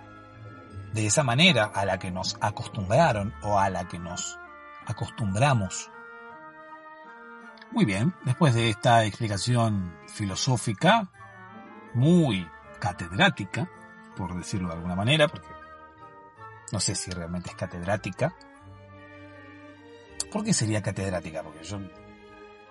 de 0.92 1.06
esa 1.06 1.22
manera 1.22 1.64
a 1.74 1.84
la 1.84 1.98
que 1.98 2.10
nos 2.10 2.36
acostumbraron 2.40 3.34
o 3.42 3.58
a 3.58 3.70
la 3.70 3.86
que 3.86 3.98
nos 3.98 4.38
acostumbramos. 4.86 5.90
Muy 7.70 7.84
bien, 7.84 8.14
después 8.24 8.54
de 8.54 8.70
esta 8.70 9.04
explicación 9.04 9.94
filosófica, 10.08 11.08
muy 11.94 12.48
catedrática, 12.78 13.68
por 14.16 14.34
decirlo 14.36 14.68
de 14.68 14.74
alguna 14.74 14.94
manera, 14.94 15.28
porque 15.28 15.48
no 16.72 16.80
sé 16.80 16.94
si 16.94 17.10
realmente 17.10 17.50
es 17.50 17.56
catedrática. 17.56 18.34
¿Por 20.32 20.44
qué 20.44 20.52
sería 20.54 20.82
catedrática? 20.82 21.42
Porque 21.42 21.64
yo 21.64 21.78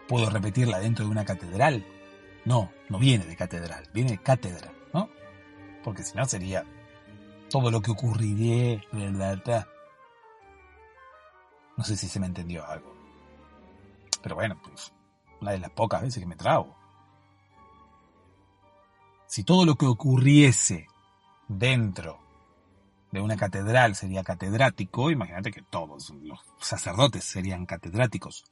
puedo 0.08 0.30
repetirla 0.30 0.80
dentro 0.80 1.06
de 1.06 1.12
una 1.12 1.26
catedral. 1.26 1.86
No, 2.46 2.72
no 2.90 3.00
viene 3.00 3.26
de 3.26 3.36
catedral, 3.36 3.90
viene 3.94 4.12
de 4.12 4.18
cátedra, 4.20 4.72
¿no? 4.94 5.10
Porque 5.84 6.04
si 6.04 6.16
no 6.16 6.26
sería 6.26 6.64
todo 7.50 7.72
lo 7.72 7.82
que 7.82 7.92
ocurriría, 7.92 8.82
¿verdad? 8.92 9.68
No 11.76 11.84
sé 11.84 11.98
si 11.98 12.08
se 12.08 12.20
me 12.20 12.28
entendió 12.28 12.66
algo. 12.66 12.96
Pero 14.22 14.36
bueno, 14.36 14.60
pues 14.64 14.94
una 15.42 15.52
de 15.52 15.60
las 15.60 15.72
pocas 15.72 16.02
veces 16.02 16.22
que 16.22 16.28
me 16.28 16.36
trago. 16.36 16.76
Si 19.28 19.44
todo 19.44 19.66
lo 19.66 19.76
que 19.76 19.86
ocurriese 19.86 20.88
dentro 21.48 22.20
de 23.12 23.22
una 23.22 23.38
catedral 23.38 23.96
sería 23.96 24.24
catedrático, 24.24 25.10
imagínate 25.10 25.52
que 25.52 25.62
todos 25.64 26.12
los 26.22 26.40
sacerdotes 26.60 27.24
serían 27.24 27.66
catedráticos. 27.66 28.46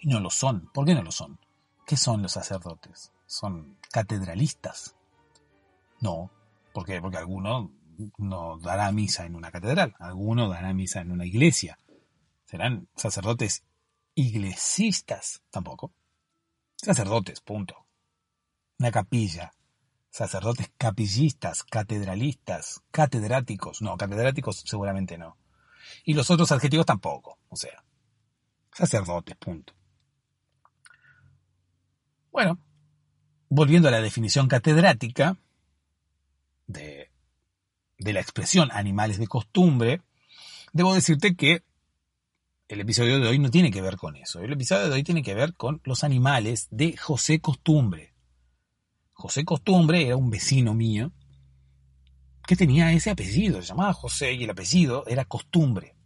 Y 0.00 0.08
no 0.08 0.20
lo 0.20 0.30
son. 0.30 0.68
¿Por 0.72 0.84
qué 0.84 0.94
no 0.94 1.02
lo 1.02 1.12
son? 1.12 1.38
¿Qué 1.86 1.96
son 1.96 2.22
los 2.22 2.32
sacerdotes? 2.32 3.12
¿Son 3.30 3.78
catedralistas? 3.92 4.96
No. 6.00 6.32
¿Por 6.72 6.84
qué? 6.84 7.00
Porque 7.00 7.18
alguno 7.18 7.70
no 8.18 8.58
dará 8.58 8.90
misa 8.90 9.24
en 9.24 9.36
una 9.36 9.52
catedral, 9.52 9.94
alguno 10.00 10.48
dará 10.48 10.72
misa 10.72 11.00
en 11.00 11.12
una 11.12 11.24
iglesia. 11.24 11.78
¿Serán 12.44 12.88
sacerdotes 12.96 13.62
iglesistas? 14.16 15.42
Tampoco. 15.48 15.92
Sacerdotes, 16.74 17.40
punto. 17.40 17.86
Una 18.80 18.90
capilla, 18.90 19.52
sacerdotes 20.10 20.72
capillistas, 20.76 21.62
catedralistas, 21.62 22.82
catedráticos. 22.90 23.80
No, 23.80 23.96
catedráticos 23.96 24.64
seguramente 24.66 25.18
no. 25.18 25.36
Y 26.04 26.14
los 26.14 26.28
otros 26.32 26.50
adjetivos 26.50 26.84
tampoco. 26.84 27.38
O 27.48 27.54
sea, 27.54 27.84
sacerdotes, 28.72 29.36
punto. 29.36 29.72
Bueno, 32.32 32.58
volviendo 33.50 33.88
a 33.88 33.90
la 33.90 34.00
definición 34.00 34.48
catedrática 34.48 35.36
de, 36.68 37.10
la 37.98 38.20
expresión 38.20 38.70
animales 38.72 39.18
de 39.18 39.26
costumbre, 39.26 40.00
debo 40.72 40.94
decirte 40.94 41.34
que 41.34 41.62
el 42.68 42.80
episodio 42.80 43.18
de 43.18 43.26
hoy 43.26 43.38
no 43.40 43.50
tiene 43.50 43.72
que 43.72 43.82
ver 43.82 43.96
con 43.96 44.16
eso. 44.16 44.40
El 44.40 44.52
episodio 44.52 44.88
de 44.88 44.94
hoy 44.94 45.02
tiene 45.02 45.24
que 45.24 45.34
ver 45.34 45.54
con 45.54 45.80
los 45.84 46.04
animales 46.04 46.68
de 46.70 46.96
José 46.96 47.40
Costumbre. 47.40 48.14
José 49.12 49.44
Costumbre 49.44 50.06
era 50.06 50.16
un 50.16 50.30
vecino 50.30 50.72
mío 50.72 51.12
que 52.46 52.56
tenía 52.56 52.92
ese 52.92 53.10
apellido, 53.10 53.60
se 53.60 53.68
llamaba 53.68 53.92
José 53.92 54.32
y 54.32 54.44
el 54.44 54.50
apellido 54.50 55.04
era 55.08 55.24
Costumbre. 55.24 55.96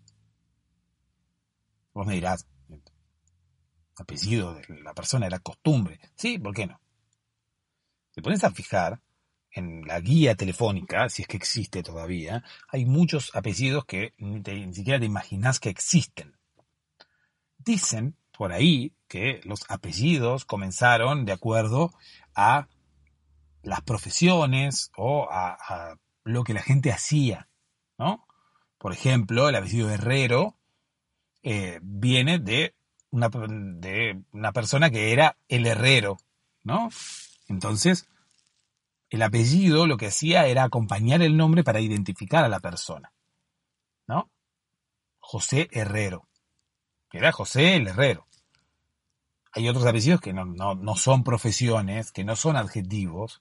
Vos 1.93 2.07
me 2.07 2.15
dirás, 2.15 2.47
el 2.71 2.83
apellido 3.97 4.55
de 4.55 4.81
la 4.83 4.95
persona 4.95 5.27
era 5.27 5.39
Costumbre. 5.39 6.01
Sí, 6.17 6.39
¿por 6.39 6.55
qué 6.55 6.67
no? 6.67 6.81
Te 8.15 8.23
pones 8.23 8.45
a 8.45 8.53
fijar 8.53 9.01
en 9.51 9.87
la 9.87 10.01
guía 10.01 10.35
telefónica, 10.37 11.09
si 11.09 11.23
es 11.23 11.29
que 11.29 11.37
existe 11.37 11.83
todavía, 11.83 12.45
hay 12.69 12.87
muchos 12.87 13.35
apellidos 13.35 13.85
que 13.85 14.15
ni, 14.19 14.43
siquiera 14.75 15.01
te 15.01 15.07
imaginas 15.07 15.61
que 15.61 15.69
existen. 15.69 16.37
Dicen 17.59 18.17
por 18.37 18.53
ahí 18.53 18.95
que 19.09 19.41
los 19.45 19.61
apellidos 19.69 20.45
comenzaron 20.45 21.25
de 21.25 21.33
acuerdo 21.33 21.93
a 22.35 22.69
las 23.63 23.81
profesiones 23.83 24.91
o 24.97 25.29
a, 25.31 25.97
lo 26.25 26.43
que 26.43 26.55
la 26.55 26.63
gente 26.63 26.91
hacía, 26.91 27.49
¿no? 27.99 28.27
Por 28.79 28.93
ejemplo, 28.93 29.49
el 29.49 29.57
apellido 29.57 29.91
Herrero 29.91 30.57
eh, 31.43 31.79
viene 31.83 32.39
de 32.39 32.75
una, 33.11 33.29
de 33.29 34.23
una 34.33 34.53
persona 34.53 34.91
que 34.91 35.13
era 35.13 35.37
el 35.49 35.67
herrero, 35.67 36.17
¿no? 36.63 36.89
Entonces, 37.49 38.09
el 39.11 39.23
apellido 39.23 39.87
lo 39.87 39.97
que 39.97 40.07
hacía 40.07 40.47
era 40.47 40.65
acompañar 40.65 41.23
el 41.23 41.37
nombre 41.37 41.63
para 41.63 41.81
identificar 41.81 42.45
a 42.45 42.49
la 42.49 42.61
persona, 42.61 43.13
¿no? 44.07 44.31
José 45.19 45.69
Herrero, 45.73 46.29
era 47.15 47.31
José 47.31 47.77
el 47.77 47.87
Herrero. 47.87 48.27
Hay 49.53 49.69
otros 49.69 49.87
apellidos 49.87 50.21
que 50.21 50.33
no, 50.33 50.45
no 50.45 50.97
son 50.97 51.23
profesiones, 51.23 52.11
que 52.11 52.25
no 52.25 52.35
son 52.35 52.57
adjetivos. 52.57 53.41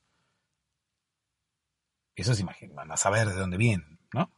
Eso 2.16 2.36
se 2.36 2.44
van 2.44 2.92
a 2.92 2.98
saber 2.98 3.30
de 3.30 3.36
dónde 3.36 3.58
vienen, 3.58 4.00
¿no? 4.14 4.32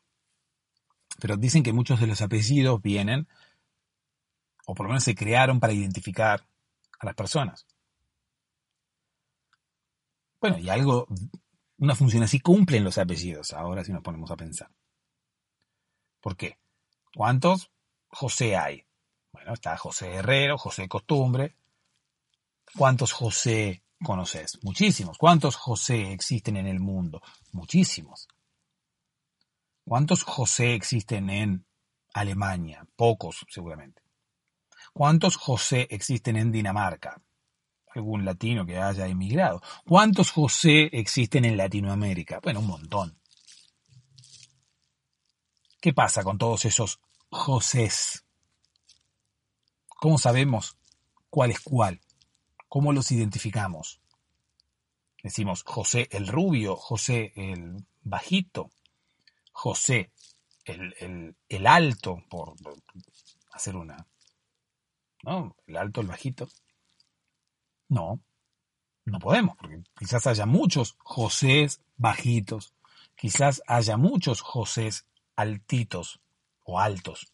Pero 1.19 1.35
dicen 1.35 1.63
que 1.63 1.73
muchos 1.73 1.99
de 1.99 2.07
los 2.07 2.21
apellidos 2.21 2.81
vienen, 2.81 3.27
o 4.65 4.73
por 4.73 4.85
lo 4.85 4.91
menos 4.91 5.03
se 5.03 5.15
crearon 5.15 5.59
para 5.59 5.73
identificar 5.73 6.47
a 6.97 7.05
las 7.05 7.15
personas. 7.15 7.67
Bueno, 10.47 10.59
y 10.59 10.69
algo, 10.69 11.07
una 11.79 11.95
función 11.95 12.21
así 12.21 12.39
cumplen 12.39 12.83
los 12.83 12.99
apellidos, 12.99 13.51
ahora 13.53 13.83
si 13.83 13.91
nos 13.91 14.03
ponemos 14.03 14.29
a 14.29 14.37
pensar. 14.37 14.69
¿Por 16.21 16.37
qué? 16.37 16.59
¿Cuántos 17.15 17.71
José 18.09 18.55
hay? 18.55 18.85
Bueno, 19.31 19.53
está 19.53 19.75
José 19.75 20.13
Herrero, 20.13 20.59
José 20.59 20.87
Costumbre. 20.87 21.55
¿Cuántos 22.77 23.11
José 23.11 23.81
conoces? 24.03 24.59
Muchísimos. 24.61 25.17
¿Cuántos 25.17 25.55
José 25.55 26.11
existen 26.11 26.57
en 26.57 26.67
el 26.67 26.79
mundo? 26.79 27.23
Muchísimos. 27.51 28.27
¿Cuántos 29.83 30.21
José 30.21 30.75
existen 30.75 31.31
en 31.31 31.65
Alemania? 32.13 32.85
Pocos, 32.95 33.47
seguramente. 33.49 34.03
¿Cuántos 34.93 35.37
José 35.37 35.87
existen 35.89 36.37
en 36.37 36.51
Dinamarca? 36.51 37.19
Algún 37.95 38.25
latino 38.25 38.65
que 38.65 38.77
haya 38.77 39.07
emigrado. 39.07 39.61
¿Cuántos 39.85 40.31
José 40.31 40.89
existen 40.91 41.45
en 41.45 41.57
Latinoamérica? 41.57 42.39
Bueno, 42.41 42.59
un 42.59 42.67
montón. 42.67 43.17
¿Qué 45.81 45.93
pasa 45.93 46.23
con 46.23 46.37
todos 46.37 46.65
esos 46.65 46.99
Josés? 47.29 48.25
¿Cómo 49.87 50.17
sabemos 50.17 50.77
cuál 51.29 51.51
es 51.51 51.59
cuál? 51.59 52.01
¿Cómo 52.67 52.91
los 52.91 53.11
identificamos? 53.11 54.01
Decimos 55.23 55.63
José 55.63 56.07
el 56.11 56.27
rubio, 56.27 56.75
José 56.75 57.33
el 57.35 57.85
bajito, 58.01 58.71
José 59.51 60.11
el, 60.65 61.35
el 61.47 61.67
alto, 61.67 62.23
por 62.29 62.55
hacer 63.51 63.75
una... 63.75 64.07
¿No? 65.23 65.55
El 65.65 65.77
alto, 65.77 66.01
el 66.01 66.07
bajito. 66.07 66.47
No, 67.87 68.19
no 69.05 69.19
podemos, 69.19 69.55
porque 69.57 69.83
quizás 69.97 70.27
haya 70.27 70.45
muchos 70.45 70.95
Josés 70.99 71.81
bajitos, 71.97 72.73
quizás 73.15 73.61
haya 73.67 73.97
muchos 73.97 74.41
Josés 74.41 75.05
altitos 75.35 76.19
o 76.63 76.79
altos. 76.79 77.31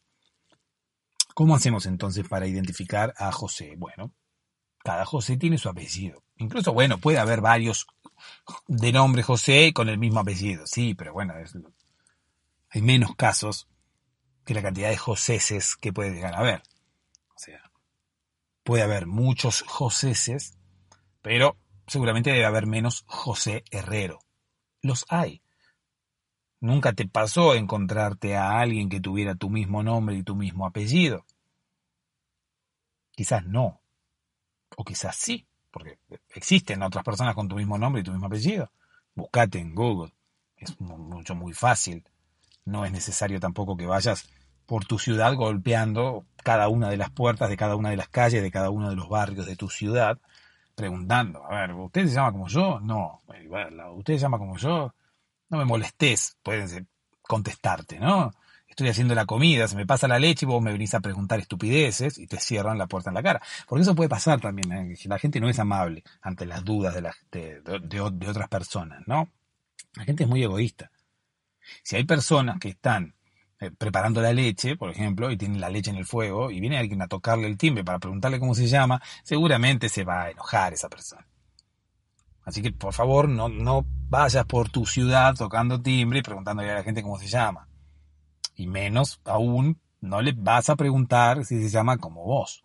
¿Cómo 1.33 1.55
hacemos 1.55 1.85
entonces 1.85 2.27
para 2.27 2.47
identificar 2.47 3.13
a 3.17 3.31
José? 3.31 3.75
Bueno, 3.77 4.11
cada 4.79 5.05
José 5.05 5.37
tiene 5.37 5.57
su 5.57 5.69
apellido. 5.69 6.23
Incluso, 6.37 6.73
bueno, 6.73 6.97
puede 6.97 7.19
haber 7.19 7.39
varios 7.41 7.87
de 8.67 8.91
nombre 8.91 9.23
José 9.23 9.71
con 9.73 9.89
el 9.89 9.97
mismo 9.97 10.19
apellido, 10.19 10.67
sí, 10.67 10.93
pero 10.93 11.13
bueno, 11.13 11.33
hay 12.69 12.81
menos 12.81 13.15
casos 13.15 13.67
que 14.45 14.53
la 14.53 14.61
cantidad 14.61 14.89
de 14.89 14.97
Joséses 14.97 15.75
que 15.75 15.93
puede 15.93 16.11
llegar 16.11 16.35
a 16.35 16.39
haber. 16.39 16.63
O 17.35 17.39
sea, 17.39 17.70
Puede 18.71 18.83
haber 18.83 19.05
muchos 19.05 19.65
Joséses, 19.67 20.57
pero 21.21 21.57
seguramente 21.87 22.29
debe 22.29 22.45
haber 22.45 22.67
menos 22.67 23.03
José 23.05 23.65
Herrero. 23.69 24.19
Los 24.81 25.05
hay. 25.09 25.43
¿Nunca 26.61 26.93
te 26.93 27.05
pasó 27.05 27.53
encontrarte 27.53 28.37
a 28.37 28.61
alguien 28.61 28.87
que 28.87 29.01
tuviera 29.01 29.35
tu 29.35 29.49
mismo 29.49 29.83
nombre 29.83 30.15
y 30.15 30.23
tu 30.23 30.37
mismo 30.37 30.65
apellido? 30.65 31.25
Quizás 33.11 33.45
no. 33.45 33.81
O 34.77 34.85
quizás 34.85 35.17
sí, 35.17 35.45
porque 35.69 35.99
existen 36.29 36.81
otras 36.81 37.03
personas 37.03 37.35
con 37.35 37.49
tu 37.49 37.57
mismo 37.57 37.77
nombre 37.77 37.99
y 37.99 38.05
tu 38.05 38.13
mismo 38.13 38.27
apellido. 38.27 38.71
Buscate 39.13 39.59
en 39.59 39.75
Google. 39.75 40.13
Es 40.55 40.79
mucho, 40.79 41.35
muy 41.35 41.51
fácil. 41.51 42.05
No 42.63 42.85
es 42.85 42.93
necesario 42.93 43.37
tampoco 43.41 43.75
que 43.75 43.85
vayas 43.85 44.29
por 44.71 44.85
tu 44.85 44.97
ciudad 44.97 45.35
golpeando 45.35 46.25
cada 46.45 46.69
una 46.69 46.89
de 46.89 46.95
las 46.95 47.09
puertas 47.09 47.49
de 47.49 47.57
cada 47.57 47.75
una 47.75 47.89
de 47.89 47.97
las 47.97 48.07
calles, 48.07 48.41
de 48.41 48.51
cada 48.51 48.69
uno 48.69 48.89
de 48.89 48.95
los 48.95 49.09
barrios 49.09 49.45
de 49.45 49.57
tu 49.57 49.67
ciudad, 49.67 50.17
preguntando, 50.75 51.43
a 51.43 51.59
ver, 51.59 51.73
¿usted 51.73 52.07
se 52.07 52.13
llama 52.13 52.31
como 52.31 52.47
yo? 52.47 52.79
No, 52.79 53.21
¿usted 53.95 54.13
se 54.13 54.19
llama 54.19 54.37
como 54.37 54.55
yo? 54.55 54.95
No 55.49 55.57
me 55.57 55.65
molestes, 55.65 56.37
pueden 56.41 56.87
contestarte, 57.21 57.99
¿no? 57.99 58.31
Estoy 58.65 58.87
haciendo 58.87 59.13
la 59.13 59.25
comida, 59.25 59.67
se 59.67 59.75
me 59.75 59.85
pasa 59.85 60.07
la 60.07 60.19
leche 60.19 60.45
y 60.45 60.47
vos 60.47 60.61
me 60.61 60.71
venís 60.71 60.93
a 60.93 61.01
preguntar 61.01 61.41
estupideces 61.41 62.17
y 62.17 62.25
te 62.25 62.39
cierran 62.39 62.77
la 62.77 62.87
puerta 62.87 63.09
en 63.09 63.15
la 63.15 63.23
cara. 63.23 63.41
Porque 63.67 63.81
eso 63.81 63.93
puede 63.93 64.07
pasar 64.07 64.39
también, 64.39 64.71
¿eh? 64.71 64.95
la 65.03 65.19
gente 65.19 65.41
no 65.41 65.49
es 65.49 65.59
amable 65.59 66.05
ante 66.21 66.45
las 66.45 66.63
dudas 66.63 66.95
de, 67.29 67.61
de 67.61 67.99
otras 67.99 68.47
personas, 68.47 69.05
¿no? 69.05 69.27
La 69.95 70.05
gente 70.05 70.23
es 70.23 70.29
muy 70.29 70.41
egoísta. 70.41 70.91
Si 71.83 71.97
hay 71.97 72.05
personas 72.05 72.57
que 72.57 72.69
están 72.69 73.15
eh, 73.61 73.69
preparando 73.69 74.21
la 74.21 74.33
leche, 74.33 74.75
por 74.75 74.89
ejemplo, 74.89 75.29
y 75.29 75.37
tiene 75.37 75.59
la 75.59 75.69
leche 75.69 75.91
en 75.91 75.97
el 75.97 76.05
fuego, 76.05 76.49
y 76.49 76.59
viene 76.59 76.79
alguien 76.79 77.01
a 77.03 77.07
tocarle 77.07 77.47
el 77.47 77.57
timbre 77.57 77.83
para 77.83 77.99
preguntarle 77.99 78.39
cómo 78.39 78.55
se 78.55 78.65
llama, 78.67 78.99
seguramente 79.23 79.87
se 79.87 80.03
va 80.03 80.23
a 80.23 80.31
enojar 80.31 80.73
esa 80.73 80.89
persona. 80.89 81.27
Así 82.43 82.63
que, 82.63 82.71
por 82.71 82.91
favor, 82.91 83.29
no, 83.29 83.49
no 83.49 83.85
vayas 84.09 84.45
por 84.45 84.69
tu 84.69 84.87
ciudad 84.87 85.35
tocando 85.35 85.79
timbre 85.79 86.19
y 86.19 86.23
preguntándole 86.23 86.71
a 86.71 86.75
la 86.75 86.83
gente 86.83 87.03
cómo 87.03 87.19
se 87.19 87.27
llama. 87.27 87.67
Y 88.55 88.65
menos 88.65 89.21
aún, 89.25 89.79
no 89.99 90.21
le 90.21 90.33
vas 90.35 90.69
a 90.71 90.75
preguntar 90.75 91.45
si 91.45 91.61
se 91.61 91.69
llama 91.69 91.97
como 91.97 92.23
vos. 92.23 92.63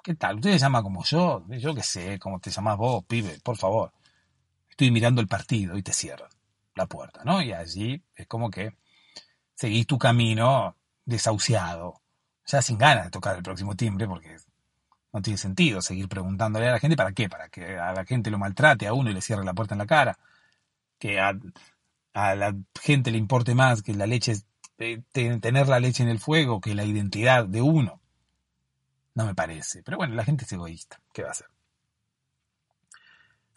¿Qué 0.00 0.14
tal? 0.14 0.36
¿Usted 0.36 0.52
se 0.52 0.58
llama 0.60 0.82
como 0.84 1.02
yo? 1.02 1.44
Yo 1.48 1.74
qué 1.74 1.82
sé, 1.82 2.20
cómo 2.20 2.38
te 2.38 2.50
llamas 2.50 2.76
vos, 2.76 3.04
pibe, 3.04 3.40
por 3.42 3.56
favor. 3.56 3.92
Estoy 4.70 4.92
mirando 4.92 5.20
el 5.20 5.26
partido 5.26 5.76
y 5.76 5.82
te 5.82 5.92
cierran 5.92 6.30
la 6.76 6.86
puerta, 6.86 7.24
¿no? 7.24 7.42
Y 7.42 7.52
allí 7.52 8.02
es 8.14 8.26
como 8.28 8.50
que 8.50 8.76
seguís 9.54 9.86
tu 9.86 9.98
camino 9.98 10.76
desahuciado, 11.04 12.00
ya 12.46 12.62
sin 12.62 12.78
ganas 12.78 13.04
de 13.04 13.10
tocar 13.10 13.36
el 13.36 13.42
próximo 13.42 13.74
timbre, 13.74 14.06
porque 14.06 14.36
no 15.12 15.22
tiene 15.22 15.38
sentido 15.38 15.80
seguir 15.80 16.08
preguntándole 16.08 16.68
a 16.68 16.72
la 16.72 16.80
gente 16.80 16.96
para 16.96 17.12
qué, 17.12 17.28
para 17.28 17.48
que 17.48 17.78
a 17.78 17.92
la 17.92 18.04
gente 18.04 18.30
lo 18.30 18.38
maltrate 18.38 18.86
a 18.86 18.92
uno 18.92 19.10
y 19.10 19.14
le 19.14 19.20
cierre 19.20 19.44
la 19.44 19.54
puerta 19.54 19.74
en 19.74 19.78
la 19.78 19.86
cara, 19.86 20.18
que 20.98 21.20
a, 21.20 21.34
la 22.14 22.54
gente 22.80 23.10
le 23.10 23.18
importe 23.18 23.54
más 23.54 23.82
que 23.82 23.94
la 23.94 24.06
leche, 24.06 24.34
eh, 24.78 25.02
tener 25.12 25.68
la 25.68 25.80
leche 25.80 26.02
en 26.02 26.08
el 26.08 26.18
fuego 26.18 26.60
que 26.60 26.74
la 26.74 26.84
identidad 26.84 27.46
de 27.46 27.60
uno. 27.60 28.00
No 29.14 29.26
me 29.26 29.34
parece. 29.34 29.82
Pero 29.82 29.96
bueno, 29.96 30.14
la 30.14 30.24
gente 30.24 30.44
es 30.44 30.52
egoísta. 30.52 31.00
¿Qué 31.12 31.22
va 31.22 31.28
a 31.28 31.32
hacer? 31.32 31.46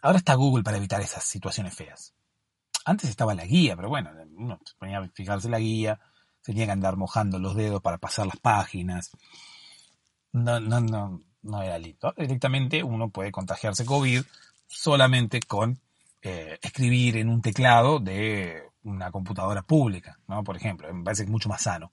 Ahora 0.02 0.20
está 0.20 0.36
Google 0.36 0.64
para 0.64 0.78
evitar 0.78 1.02
esas 1.02 1.24
situaciones 1.24 1.74
feas. 1.74 2.14
Antes 2.88 3.10
estaba 3.10 3.36
la 3.36 3.44
guía, 3.44 3.76
pero 3.76 3.90
bueno, 3.90 4.12
uno 4.38 4.62
ponía 4.80 5.00
a 5.00 5.08
fijarse 5.10 5.50
la 5.50 5.60
guía, 5.60 6.00
tenía 6.42 6.66
que 6.66 6.72
andar 6.72 6.96
mojando 6.96 7.38
los 7.38 7.54
dedos 7.54 7.82
para 7.82 7.98
pasar 7.98 8.28
las 8.28 8.38
páginas. 8.38 9.12
No, 10.32 10.62
no, 10.62 10.80
no, 10.80 11.20
no 11.42 11.62
era 11.62 11.78
lindo. 11.78 12.14
Directamente 12.16 12.82
uno 12.82 13.10
puede 13.10 13.30
contagiarse 13.30 13.84
COVID 13.84 14.24
solamente 14.68 15.42
con 15.42 15.78
eh, 16.22 16.58
escribir 16.62 17.18
en 17.18 17.28
un 17.28 17.42
teclado 17.42 18.00
de 18.00 18.64
una 18.84 19.12
computadora 19.12 19.64
pública, 19.64 20.18
¿no? 20.30 20.42
Por 20.46 20.56
ejemplo, 20.56 20.88
me 20.94 21.04
parece 21.04 21.24
que 21.24 21.26
es 21.26 21.32
mucho 21.32 21.50
más 21.50 21.64
sano. 21.64 21.92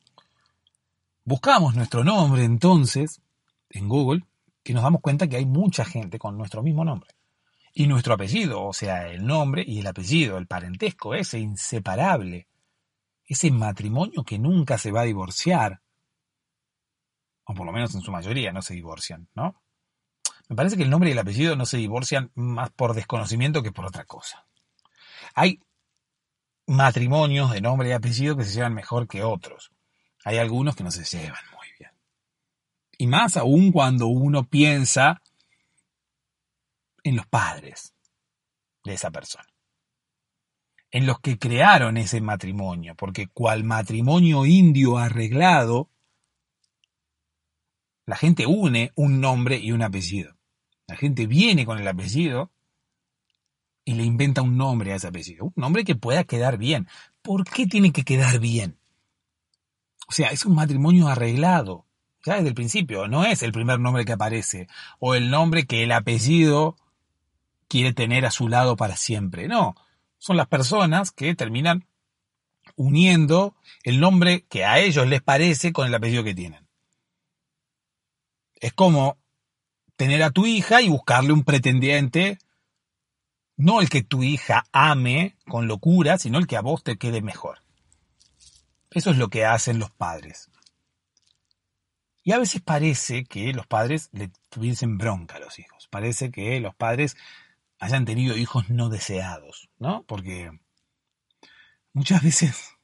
Buscamos 1.24 1.74
nuestro 1.74 2.04
nombre 2.04 2.44
entonces 2.44 3.20
en 3.68 3.88
Google 3.88 4.22
y 4.62 4.72
nos 4.72 4.85
damos 4.85 5.00
cuenta 5.00 5.26
que 5.26 5.38
hay 5.38 5.44
mucha 5.44 5.85
gente 5.85 6.20
con 6.20 6.38
nuestro 6.38 6.62
mismo 6.62 6.85
nombre. 6.85 7.11
Y 7.74 7.88
nuestro 7.88 8.14
apellido, 8.14 8.62
o 8.62 8.72
sea, 8.72 9.08
el 9.08 9.26
nombre 9.26 9.64
y 9.66 9.80
el 9.80 9.87
apellido, 9.88 10.38
el 10.38 10.46
parentesco, 10.46 11.14
ese 11.14 11.40
inseparable, 11.40 12.46
ese 13.26 13.50
matrimonio 13.50 14.22
que 14.22 14.38
nunca 14.38 14.78
se 14.78 14.92
va 14.92 15.00
a 15.00 15.04
divorciar, 15.04 15.82
o 17.44 17.54
por 17.54 17.66
lo 17.66 17.72
menos 17.72 17.94
en 17.94 18.00
su 18.00 18.12
mayoría 18.12 18.52
no 18.52 18.62
se 18.62 18.74
divorcian, 18.74 19.28
¿no? 19.34 19.60
Me 20.48 20.56
parece 20.56 20.76
que 20.76 20.84
el 20.84 20.90
nombre 20.90 21.08
y 21.10 21.12
el 21.12 21.18
apellido 21.18 21.56
no 21.56 21.66
se 21.66 21.78
divorcian 21.78 22.30
más 22.34 22.70
por 22.70 22.94
desconocimiento 22.94 23.62
que 23.62 23.72
por 23.72 23.87
otra 23.87 24.04
cosa. 24.04 24.46
Hay 25.34 25.60
matrimonios 26.66 27.50
de 27.50 27.60
nombre 27.60 27.88
y 27.88 27.92
apellido 27.92 28.37
que 28.37 28.44
se 28.44 28.54
llevan 28.54 28.74
mejor 28.74 29.08
que 29.08 29.22
otros. 29.22 29.72
Hay 30.24 30.38
algunos 30.38 30.76
que 30.76 30.84
no 30.84 30.90
se 30.90 31.04
llevan 31.04 31.42
muy 31.56 31.66
bien. 31.78 31.90
Y 32.98 33.06
más 33.06 33.37
aún 33.37 33.72
cuando 33.72 34.06
uno 34.06 34.44
piensa 34.44 35.22
en 37.04 37.16
los 37.16 37.26
padres. 37.26 37.94
de 38.82 38.92
esa 38.92 39.10
persona. 39.10 39.48
En 40.90 41.06
los 41.06 41.18
que 41.20 41.38
crearon 41.38 41.96
ese 41.96 42.20
matrimonio, 42.20 42.94
porque 42.94 43.28
cual 43.28 43.64
matrimonio 43.64 44.44
indio 44.44 44.98
arreglado, 44.98 45.88
la 48.04 48.16
gente 48.16 48.46
une 48.46 48.92
un 48.94 49.20
nombre 49.20 49.56
y 49.56 49.72
un 49.72 49.82
apellido. 49.82 50.36
La 50.86 50.96
gente 50.96 51.26
viene 51.26 51.64
con 51.64 51.78
el 51.78 51.88
apellido 51.88 52.52
y 53.86 53.94
le 53.94 54.04
inventa 54.04 54.42
un 54.42 54.56
nombre 54.56 54.92
a 54.92 54.96
ese 54.96 55.08
apellido. 55.08 55.46
Un 55.46 55.52
nombre 55.56 55.84
que 55.84 55.94
pueda 55.94 56.24
quedar 56.24 56.58
bien. 56.58 56.86
¿Por 57.22 57.44
qué 57.44 57.66
tiene 57.66 57.92
que 57.92 58.04
quedar 58.04 58.38
bien? 58.38 58.78
O 60.06 60.12
sea, 60.12 60.28
es 60.28 60.44
un 60.44 60.54
matrimonio 60.54 61.08
arreglado. 61.08 61.86
Ya 62.24 62.34
desde 62.36 62.48
el 62.48 62.54
principio. 62.54 63.08
No 63.08 63.24
es 63.24 63.42
el 63.42 63.52
primer 63.52 63.80
nombre 63.80 64.04
que 64.04 64.12
aparece. 64.12 64.68
O 64.98 65.14
el 65.14 65.30
nombre 65.30 65.66
que 65.66 65.82
el 65.82 65.92
apellido 65.92 66.76
quiere 67.68 67.92
tener 67.92 68.27
a 68.27 68.31
su 68.31 68.48
lado 68.48 68.77
para 68.77 68.96
siempre. 68.96 69.48
No. 69.48 69.74
Son 70.18 70.37
las 70.37 70.46
personas 70.48 71.11
que 71.11 71.35
terminan 71.35 71.87
uniendo 72.77 73.55
el 73.83 74.00
nombre 74.00 74.44
que 74.46 74.64
a 74.64 74.79
ellos 74.79 75.07
les 75.07 75.22
parece 75.22 75.72
con 75.72 75.87
el 75.87 75.94
apellido 75.94 76.24
que 76.24 76.35
tienen. 76.35 76.66
Es 78.57 78.72
como 78.72 79.18
tener 79.96 80.22
a 80.22 80.31
tu 80.31 80.46
hija 80.46 80.83
y 80.83 80.88
buscarle 80.88 81.33
un 81.33 81.44
pretendiente, 81.44 82.38
no 83.57 83.81
el 83.81 83.88
que 83.88 84.03
tu 84.03 84.22
hija 84.22 84.64
ame 84.72 85.37
con 85.46 85.68
locura, 85.68 86.18
sino 86.18 86.38
el 86.38 86.46
que 86.46 86.57
a 86.57 86.62
vos 86.62 86.83
te 86.83 86.96
quede 86.96 87.22
mejor. 87.22 87.62
Eso 88.90 89.11
es 89.11 89.18
lo 89.18 89.29
que 89.29 89.44
hacen 89.44 89.79
los 89.79 89.90
padres. 89.90 90.50
Y 92.22 92.33
a 92.33 92.38
veces 92.38 92.62
parece 92.62 93.24
que 93.24 93.53
los 93.53 93.66
padres 93.66 94.09
le 94.12 94.31
tuviesen 94.48 94.96
bronca 94.96 95.37
a 95.37 95.40
los 95.40 95.59
hijos. 95.59 95.88
Parece 95.88 96.31
que 96.31 96.59
los 96.59 96.74
padres 96.74 97.16
hayan 97.78 98.04
tenido 98.04 98.37
hijos 98.37 98.70
no 98.70 98.88
deseados, 98.88 99.68
¿no? 99.78 100.04
Porque 100.04 100.50
muchas 101.92 102.22
veces 102.22 102.76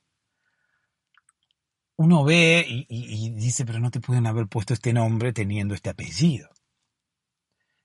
uno 1.97 2.25
ve 2.25 2.65
y, 2.69 3.31
dice, 3.31 3.65
pero 3.67 3.79
no 3.79 3.91
te 3.91 4.01
pueden 4.01 4.27
haber 4.27 4.47
puesto 4.47 4.75
este 4.75 4.93
nombre 4.93 5.33
teniendo 5.33 5.75
este 5.75 5.91
apellido 5.91 6.49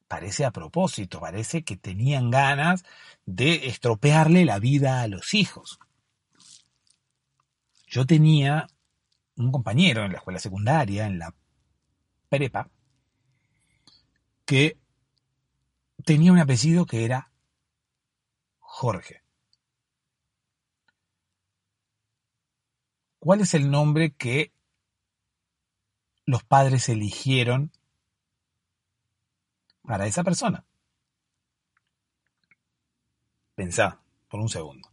parece 0.07 0.45
a 0.45 0.51
propósito, 0.51 1.19
parece 1.19 1.63
que 1.63 1.77
tenían 1.77 2.29
ganas 2.29 2.83
de 3.25 3.67
estropearle 3.67 4.45
la 4.45 4.59
vida 4.59 5.01
a 5.01 5.07
los 5.07 5.33
hijos. 5.33 5.79
Yo 7.87 8.05
tenía 8.05 8.67
un 9.35 9.51
compañero 9.51 10.05
en 10.05 10.11
la 10.11 10.19
escuela 10.19 10.39
secundaria, 10.39 11.07
en 11.07 11.19
la 11.19 11.33
prepa, 12.29 12.69
que 14.45 14.77
tenía 16.05 16.31
un 16.31 16.39
apellido 16.39 16.85
que 16.85 17.03
era 17.03 17.31
Jorge. 18.59 19.23
¿Cuál 23.19 23.41
es 23.41 23.53
el 23.53 23.69
nombre 23.69 24.13
que 24.13 24.53
los 26.25 26.43
padres 26.43 26.89
eligieron 26.89 27.71
para 29.83 30.07
esa 30.07 30.23
persona. 30.23 30.65
Pensá 33.53 34.01
por 34.27 34.39
un 34.39 34.49
segundo. 34.49 34.91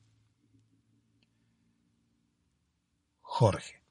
Jorge. 3.23 3.83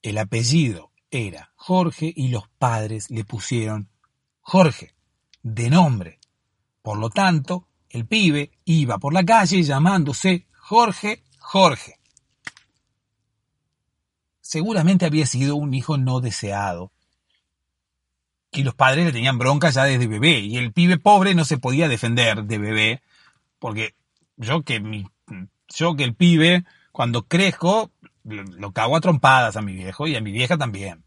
El 0.00 0.18
apellido 0.18 0.92
era 1.10 1.52
Jorge 1.56 2.12
y 2.14 2.28
los 2.28 2.48
padres 2.48 3.10
le 3.10 3.24
pusieron 3.24 3.90
Jorge, 4.44 4.94
de 5.42 5.68
nombre. 5.68 6.20
Por 6.82 6.98
lo 6.98 7.10
tanto, 7.10 7.66
el 7.90 8.06
pibe 8.06 8.52
iba 8.64 8.98
por 8.98 9.12
la 9.12 9.24
calle 9.24 9.62
llamándose 9.62 10.46
Jorge 10.56 11.24
Jorge. 11.40 11.98
Seguramente 14.40 15.06
había 15.06 15.26
sido 15.26 15.56
un 15.56 15.74
hijo 15.74 15.98
no 15.98 16.20
deseado 16.20 16.92
y 18.54 18.62
los 18.62 18.74
padres 18.74 19.04
le 19.04 19.12
tenían 19.12 19.38
bronca 19.38 19.70
ya 19.70 19.84
desde 19.84 20.06
bebé. 20.06 20.38
Y 20.38 20.56
el 20.56 20.72
pibe 20.72 20.98
pobre 20.98 21.34
no 21.34 21.44
se 21.44 21.58
podía 21.58 21.88
defender 21.88 22.44
de 22.44 22.58
bebé. 22.58 23.02
Porque 23.58 23.94
yo 24.36 24.62
que 24.62 24.80
mi, 24.80 25.06
yo 25.68 25.96
que 25.96 26.04
el 26.04 26.14
pibe, 26.14 26.64
cuando 26.92 27.26
crezco, 27.26 27.90
lo, 28.22 28.72
cago 28.72 28.96
a 28.96 29.00
trompadas 29.00 29.56
a 29.56 29.62
mi 29.62 29.72
viejo 29.72 30.06
y 30.06 30.14
a 30.14 30.20
mi 30.20 30.30
vieja 30.30 30.56
también. 30.56 31.02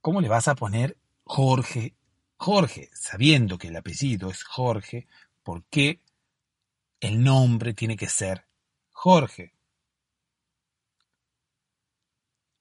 ¿Cómo 0.00 0.20
le 0.20 0.28
vas 0.28 0.48
a 0.48 0.54
poner 0.54 0.96
Jorge? 1.24 1.94
Jorge, 2.36 2.88
sabiendo 2.94 3.58
que 3.58 3.68
el 3.68 3.76
apellido 3.76 4.30
es 4.30 4.44
Jorge, 4.44 5.08
¿por 5.42 5.64
qué 5.64 6.00
el 7.00 7.22
nombre 7.22 7.74
tiene 7.74 7.96
que 7.96 8.08
ser 8.08 8.46
Jorge? 8.92 9.54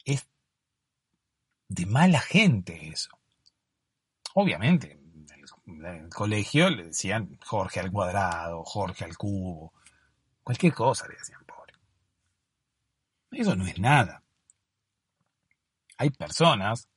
Es 0.03 0.27
de 1.67 1.85
mala 1.85 2.19
gente 2.19 2.89
eso. 2.89 3.11
Obviamente, 4.33 4.99
en 5.67 5.85
el 5.85 6.09
colegio 6.09 6.69
le 6.69 6.85
decían 6.85 7.37
Jorge 7.45 7.79
al 7.79 7.91
cuadrado, 7.91 8.63
Jorge 8.63 9.05
al 9.05 9.15
cubo, 9.15 9.73
cualquier 10.43 10.73
cosa 10.73 11.07
le 11.07 11.15
decían 11.15 11.43
pobre. 11.45 11.73
Eso 13.31 13.55
no 13.55 13.67
es 13.67 13.77
nada. 13.77 14.23
Hay 15.97 16.09
personas 16.09 16.87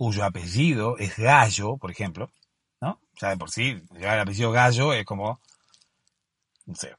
cuyo 0.00 0.24
apellido 0.24 0.96
es 0.96 1.18
Gallo, 1.18 1.76
por 1.76 1.90
ejemplo, 1.90 2.32
¿no? 2.80 3.02
Ya 3.20 3.28
de 3.28 3.36
por 3.36 3.50
sí, 3.50 3.82
el 3.94 4.06
apellido 4.06 4.50
Gallo 4.50 4.94
es 4.94 5.04
como, 5.04 5.42
no 6.64 6.74
sé, 6.74 6.96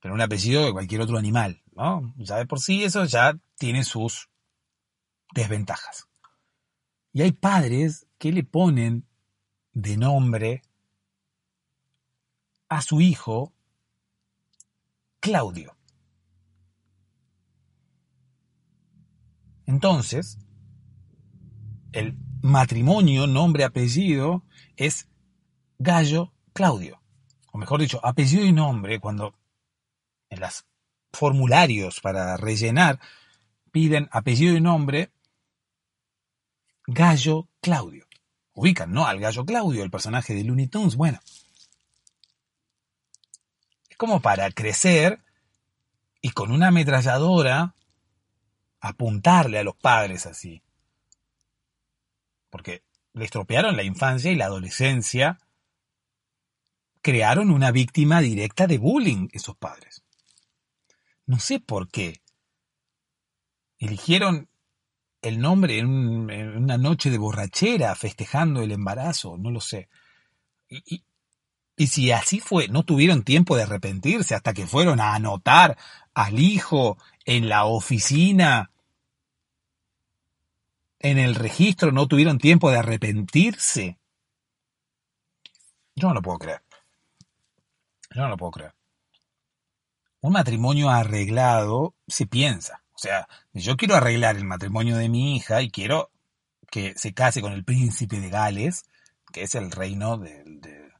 pero 0.00 0.14
un 0.14 0.22
apellido 0.22 0.64
de 0.64 0.72
cualquier 0.72 1.02
otro 1.02 1.18
animal, 1.18 1.62
¿no? 1.74 2.14
Ya 2.16 2.36
de 2.36 2.46
por 2.46 2.58
sí 2.58 2.84
eso 2.84 3.04
ya 3.04 3.38
tiene 3.58 3.84
sus 3.84 4.30
desventajas. 5.34 6.08
Y 7.12 7.20
hay 7.20 7.32
padres 7.32 8.06
que 8.16 8.32
le 8.32 8.44
ponen 8.44 9.06
de 9.74 9.98
nombre 9.98 10.62
a 12.70 12.80
su 12.80 13.02
hijo 13.02 13.52
Claudio. 15.20 15.76
Entonces, 19.66 20.38
el 21.94 22.16
matrimonio, 22.42 23.26
nombre, 23.26 23.64
apellido, 23.64 24.42
es 24.76 25.08
Gallo 25.78 26.32
Claudio. 26.52 27.00
O 27.52 27.58
mejor 27.58 27.80
dicho, 27.80 28.00
apellido 28.04 28.44
y 28.44 28.52
nombre, 28.52 28.98
cuando 28.98 29.34
en 30.28 30.40
los 30.40 30.64
formularios 31.12 32.00
para 32.00 32.36
rellenar 32.36 32.98
piden 33.70 34.08
apellido 34.10 34.56
y 34.56 34.60
nombre, 34.60 35.12
Gallo 36.86 37.48
Claudio. 37.60 38.06
Ubican, 38.54 38.92
¿no? 38.92 39.06
Al 39.06 39.20
Gallo 39.20 39.44
Claudio, 39.44 39.84
el 39.84 39.90
personaje 39.90 40.34
de 40.34 40.42
Looney 40.42 40.66
Tunes. 40.66 40.96
Bueno. 40.96 41.20
Es 43.88 43.96
como 43.96 44.20
para 44.20 44.50
crecer 44.50 45.20
y 46.20 46.30
con 46.30 46.50
una 46.50 46.68
ametralladora 46.68 47.76
apuntarle 48.80 49.60
a 49.60 49.64
los 49.64 49.76
padres 49.76 50.26
así. 50.26 50.63
Porque 52.54 52.84
le 53.14 53.24
estropearon 53.24 53.76
la 53.76 53.82
infancia 53.82 54.30
y 54.30 54.36
la 54.36 54.44
adolescencia. 54.44 55.40
Crearon 57.02 57.50
una 57.50 57.72
víctima 57.72 58.20
directa 58.20 58.68
de 58.68 58.78
bullying 58.78 59.26
esos 59.32 59.56
padres. 59.56 60.04
No 61.26 61.40
sé 61.40 61.58
por 61.58 61.88
qué. 61.88 62.22
Eligieron 63.80 64.48
el 65.20 65.40
nombre 65.40 65.80
en, 65.80 65.88
una 65.88 66.78
noche 66.78 67.10
de 67.10 67.18
borrachera 67.18 67.92
festejando 67.96 68.62
el 68.62 68.70
embarazo, 68.70 69.36
no 69.36 69.50
lo 69.50 69.60
sé. 69.60 69.88
Y, 70.68 71.04
y, 71.76 71.86
si 71.88 72.12
así 72.12 72.38
fue, 72.38 72.68
no 72.68 72.84
tuvieron 72.84 73.24
tiempo 73.24 73.56
de 73.56 73.64
arrepentirse 73.64 74.36
hasta 74.36 74.54
que 74.54 74.68
fueron 74.68 75.00
a 75.00 75.16
anotar 75.16 75.76
al 76.14 76.38
hijo 76.38 76.98
en 77.24 77.48
la 77.48 77.64
oficina, 77.64 78.70
en 81.04 81.18
el 81.18 81.34
registro, 81.34 81.92
no 81.92 82.08
tuvieron 82.08 82.38
tiempo 82.38 82.70
de 82.70 82.78
arrepentirse. 82.78 83.98
Yo 85.94 86.08
no 86.08 86.14
lo 86.14 86.22
puedo 86.22 86.38
creer. 86.38 86.62
Yo 88.10 88.22
no 88.22 88.30
lo 88.30 88.38
puedo 88.38 88.52
creer. 88.52 88.74
Un 90.22 90.32
matrimonio 90.32 90.88
arreglado 90.88 91.94
se 92.06 92.26
piensa. 92.26 92.82
O 92.94 92.98
sea, 92.98 93.28
yo 93.52 93.76
quiero 93.76 93.96
arreglar 93.96 94.36
el 94.36 94.46
matrimonio 94.46 94.96
de 94.96 95.10
mi 95.10 95.36
hija 95.36 95.60
y 95.60 95.70
quiero 95.70 96.10
que 96.70 96.94
se 96.96 97.12
case 97.12 97.42
con 97.42 97.52
el 97.52 97.64
príncipe 97.64 98.18
de 98.18 98.30
Gales, 98.30 98.86
que 99.30 99.42
es 99.42 99.54
el 99.54 99.72
reino 99.72 100.16
de, 100.16 100.90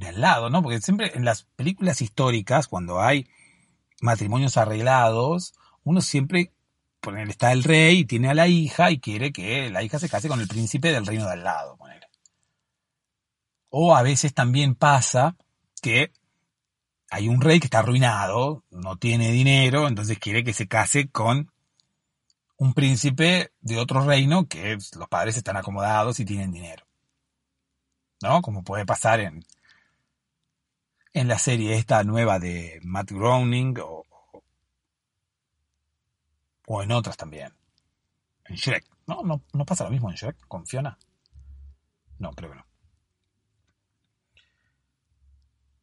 al 0.00 0.18
lado, 0.18 0.48
¿no? 0.48 0.62
Porque 0.62 0.80
siempre 0.80 1.12
en 1.14 1.26
las 1.26 1.42
películas 1.56 2.00
históricas, 2.00 2.68
cuando 2.68 3.02
hay 3.02 3.28
matrimonios 4.00 4.56
arreglados, 4.56 5.52
uno 5.84 6.00
siempre, 6.00 6.54
está 7.28 7.52
el 7.52 7.62
rey 7.62 8.04
tiene 8.04 8.30
a 8.30 8.34
la 8.34 8.48
hija 8.48 8.90
y 8.90 8.98
quiere 8.98 9.32
que 9.32 9.70
la 9.70 9.82
hija 9.82 9.98
se 9.98 10.08
case 10.08 10.28
con 10.28 10.40
el 10.40 10.48
príncipe 10.48 10.92
del 10.92 11.06
reino 11.06 11.26
de 11.26 11.32
al 11.32 11.44
lado. 11.44 11.78
O 13.68 13.94
a 13.94 14.02
veces 14.02 14.32
también 14.34 14.74
pasa 14.74 15.36
que 15.82 16.12
hay 17.10 17.28
un 17.28 17.40
rey 17.40 17.60
que 17.60 17.66
está 17.66 17.80
arruinado, 17.80 18.64
no 18.70 18.96
tiene 18.96 19.30
dinero, 19.30 19.86
entonces 19.86 20.18
quiere 20.18 20.42
que 20.44 20.52
se 20.52 20.66
case 20.66 21.08
con 21.08 21.52
un 22.56 22.74
príncipe 22.74 23.52
de 23.60 23.78
otro 23.78 24.04
reino 24.04 24.48
que 24.48 24.78
los 24.96 25.08
padres 25.08 25.36
están 25.36 25.56
acomodados 25.56 26.18
y 26.20 26.24
tienen 26.24 26.52
dinero. 26.52 26.86
¿No? 28.22 28.40
Como 28.40 28.64
puede 28.64 28.86
pasar 28.86 29.20
en, 29.20 29.44
en 31.12 31.28
la 31.28 31.38
serie 31.38 31.76
esta 31.76 32.02
nueva 32.02 32.38
de 32.38 32.80
Matt 32.82 33.10
Groening 33.10 33.74
o, 33.82 34.05
o 36.66 36.82
en 36.82 36.92
otras 36.92 37.16
también. 37.16 37.54
En 38.44 38.56
Shrek. 38.56 38.84
No, 39.06 39.22
no, 39.22 39.42
no 39.52 39.64
pasa 39.64 39.84
lo 39.84 39.90
mismo 39.90 40.10
en 40.10 40.16
Shrek 40.16 40.46
con 40.46 40.66
Fiona. 40.66 40.98
No, 42.18 42.32
creo 42.32 42.50
que 42.50 42.56
no. 42.56 42.66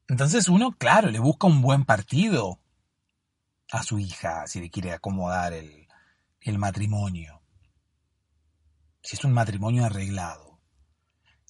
Entonces 0.10 0.50
uno, 0.50 0.74
claro, 0.74 1.10
le 1.10 1.20
busca 1.20 1.48
un 1.48 1.62
buen 1.62 1.86
partido 1.86 2.60
a 3.72 3.82
su 3.82 3.98
hija 3.98 4.46
si 4.46 4.60
le 4.60 4.70
quiere 4.70 4.94
acomodar 4.94 5.54
el, 5.54 5.88
el 6.42 6.58
matrimonio. 6.58 7.42
Si 9.02 9.16
es 9.16 9.24
un 9.24 9.34
matrimonio 9.34 9.86
arreglado. 9.86 10.60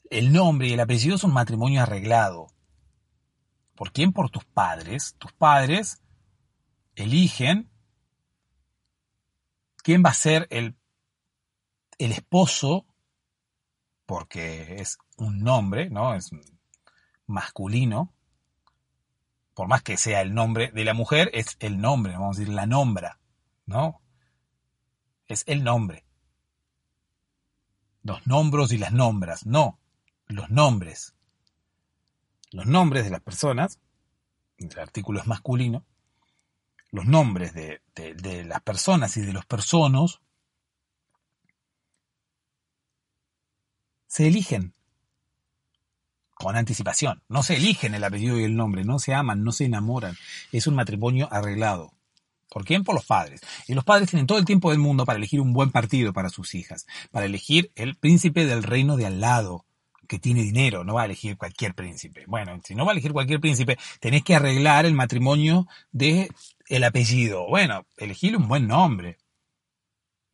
El 0.10 0.32
nombre 0.32 0.68
y 0.68 0.74
el 0.74 0.80
apellido 0.80 1.16
es 1.16 1.24
un 1.24 1.34
matrimonio 1.34 1.82
arreglado. 1.82 2.48
¿Por 3.76 3.92
quién? 3.92 4.14
Por 4.14 4.30
tus 4.30 4.46
padres. 4.46 5.16
Tus 5.18 5.34
padres 5.34 6.02
eligen 6.96 7.73
quién 9.84 10.02
va 10.04 10.10
a 10.10 10.16
ser 10.16 10.48
el, 10.50 10.76
el 12.00 12.12
esposo, 12.12 12.88
porque 14.08 14.82
es 14.82 14.98
un 15.18 15.44
nombre, 15.44 15.90
¿no? 15.90 16.16
Es 16.16 16.32
masculino. 17.28 18.12
Por 19.54 19.68
más 19.68 19.84
que 19.84 19.98
sea 19.98 20.22
el 20.22 20.34
nombre 20.34 20.72
de 20.72 20.84
la 20.84 20.96
mujer, 20.96 21.30
es 21.34 21.58
el 21.60 21.80
nombre, 21.80 22.14
vamos 22.14 22.38
a 22.38 22.40
decir, 22.40 22.54
la 22.54 22.66
nombra, 22.66 23.20
¿no? 23.68 24.02
Es 25.28 25.44
el 25.46 25.64
nombre. 25.64 26.06
Los 28.02 28.26
nombros 28.26 28.72
y 28.72 28.78
las 28.78 28.92
nombras, 28.92 29.46
no, 29.46 29.80
los 30.28 30.50
nombres. 30.50 31.14
Los 32.52 32.66
nombres 32.66 33.04
de 33.04 33.12
las 33.12 33.22
personas, 33.22 33.80
el 34.58 34.80
artículo 34.80 35.20
es 35.20 35.28
masculino, 35.28 35.86
los 36.94 37.06
nombres 37.08 37.54
de, 37.56 37.82
las 38.46 38.62
personas 38.62 39.18
y 39.18 39.22
de 39.22 39.34
los 39.34 39.46
personos 39.46 40.22
se 44.06 44.28
eligen 44.28 44.76
con 46.36 46.56
anticipación. 46.56 47.24
No 47.28 47.42
se 47.42 47.56
eligen 47.56 47.96
el 47.96 48.04
apellido 48.04 48.40
y 48.40 48.44
el 48.44 48.56
nombre, 48.56 48.86
no 48.86 49.00
se 49.00 49.16
aman, 49.16 49.44
no 49.44 49.52
se 49.52 49.66
enamoran. 49.66 50.16
Es 50.52 50.68
un 50.68 50.76
matrimonio 50.76 51.28
arreglado. 51.32 51.94
¿Por 52.48 52.64
quién? 52.64 52.84
Por 52.84 52.94
los 52.94 53.06
padres. 53.06 53.42
Y 53.68 53.74
los 53.74 53.84
padres 53.84 54.12
tienen 54.12 54.28
todo 54.28 54.38
el 54.38 54.46
tiempo 54.46 54.70
del 54.70 54.78
mundo 54.78 55.04
para 55.04 55.18
elegir 55.18 55.42
un 55.42 55.52
buen 55.52 55.72
partido 55.72 56.14
para 56.14 56.30
sus 56.30 56.54
hijas, 56.54 56.86
para 57.10 57.26
elegir 57.26 57.72
el 57.74 57.96
príncipe 57.96 58.46
del 58.46 58.62
reino 58.62 58.98
de 58.98 59.08
al 59.08 59.20
lado, 59.20 59.66
que 60.08 60.20
tiene 60.20 60.44
dinero, 60.44 60.84
no 60.84 60.94
va 60.94 61.04
a 61.04 61.06
elegir 61.06 61.38
cualquier 61.38 61.74
príncipe. 61.74 62.26
Bueno, 62.28 62.60
si 62.64 62.76
no 62.76 62.86
va 62.86 62.92
a 62.92 62.94
elegir 62.94 63.14
cualquier 63.14 63.40
príncipe, 63.40 63.78
tenés 64.00 64.24
que 64.24 64.36
arreglar 64.36 64.86
el 64.86 64.94
matrimonio 64.94 65.68
de 65.92 66.30
el 66.68 66.84
apellido. 66.84 67.48
Bueno, 67.48 67.86
elegir 67.98 68.38
un 68.38 68.48
buen 68.48 68.68
nombre. 68.68 69.18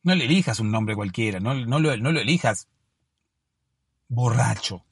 No 0.02 0.14
le 0.14 0.24
elijas 0.24 0.60
un 0.60 0.70
nombre 0.70 0.94
cualquiera, 0.94 1.40
no, 1.40 1.54
no, 1.54 1.78
lo, 1.78 1.92
elijas 1.92 2.68
borracho. 4.08 4.84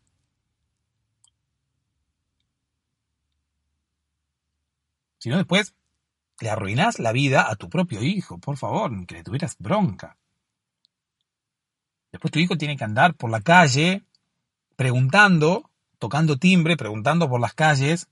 Si 5.19 5.31
no, 5.31 5.39
después 5.39 5.75
le 6.41 6.51
arruinas 6.51 6.99
la 6.99 7.13
vida 7.13 7.51
a 7.51 7.57
tu 7.57 7.69
propio 7.69 8.03
hijo, 8.03 8.39
por 8.39 8.57
favor, 8.57 9.07
que 9.07 9.17
le 9.17 9.25
tuvieras 9.25 9.57
bronca. 9.59 10.17
Después 12.13 12.31
tu 12.31 12.39
hijo 12.39 12.57
tiene 12.57 12.77
que 12.77 12.85
andar 12.85 13.15
por 13.15 13.31
la 13.31 13.41
calle 13.41 14.03
preguntando, 14.77 15.71
tocando 15.99 16.37
timbre, 16.37 16.77
preguntando 16.77 17.29
por 17.29 17.41
las 17.41 17.55
calles, 17.55 18.09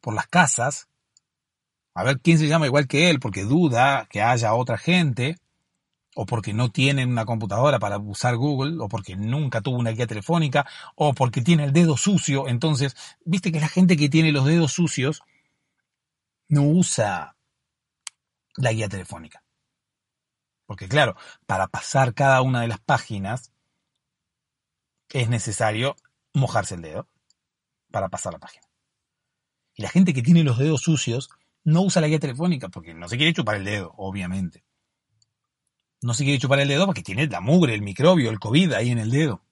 por 0.00 0.14
las 0.14 0.28
casas, 0.28 0.89
a 1.94 2.04
ver 2.04 2.20
quién 2.20 2.38
se 2.38 2.48
llama 2.48 2.66
igual 2.66 2.86
que 2.86 3.10
él, 3.10 3.20
porque 3.20 3.44
duda 3.44 4.06
que 4.10 4.22
haya 4.22 4.54
otra 4.54 4.78
gente, 4.78 5.36
o 6.14 6.26
porque 6.26 6.52
no 6.52 6.70
tiene 6.70 7.04
una 7.04 7.24
computadora 7.24 7.78
para 7.78 7.98
usar 7.98 8.36
Google, 8.36 8.82
o 8.82 8.88
porque 8.88 9.16
nunca 9.16 9.60
tuvo 9.60 9.78
una 9.78 9.90
guía 9.90 10.06
telefónica, 10.06 10.66
o 10.94 11.14
porque 11.14 11.42
tiene 11.42 11.64
el 11.64 11.72
dedo 11.72 11.96
sucio. 11.96 12.48
Entonces, 12.48 12.96
viste 13.24 13.52
que 13.52 13.60
la 13.60 13.68
gente 13.68 13.96
que 13.96 14.08
tiene 14.08 14.32
los 14.32 14.44
dedos 14.44 14.72
sucios 14.72 15.22
no 16.48 16.62
usa 16.62 17.36
la 18.56 18.72
guía 18.72 18.88
telefónica. 18.88 19.42
Porque 20.66 20.88
claro, 20.88 21.16
para 21.46 21.68
pasar 21.68 22.14
cada 22.14 22.42
una 22.42 22.60
de 22.60 22.68
las 22.68 22.80
páginas 22.80 23.52
es 25.08 25.28
necesario 25.28 25.96
mojarse 26.32 26.76
el 26.76 26.82
dedo 26.82 27.08
para 27.90 28.08
pasar 28.08 28.32
la 28.32 28.38
página. 28.38 28.66
Y 29.74 29.82
la 29.82 29.88
gente 29.88 30.14
que 30.14 30.22
tiene 30.22 30.44
los 30.44 30.58
dedos 30.58 30.82
sucios 30.82 31.30
no 31.64 31.82
usa 31.82 32.00
la 32.00 32.08
guía 32.08 32.18
telefónica 32.18 32.68
porque 32.68 32.94
no 32.94 33.08
se 33.08 33.16
quiere 33.16 33.32
chupar 33.32 33.56
el 33.56 33.64
dedo, 33.64 33.92
obviamente. 33.96 34.64
No 36.02 36.14
se 36.14 36.24
quiere 36.24 36.38
chupar 36.38 36.60
el 36.60 36.68
dedo 36.68 36.86
porque 36.86 37.02
tiene 37.02 37.26
la 37.26 37.40
mugre, 37.40 37.74
el 37.74 37.82
microbio, 37.82 38.30
el 38.30 38.38
COVID 38.38 38.72
ahí 38.72 38.90
en 38.90 38.98
el 38.98 39.10
dedo. 39.10 39.44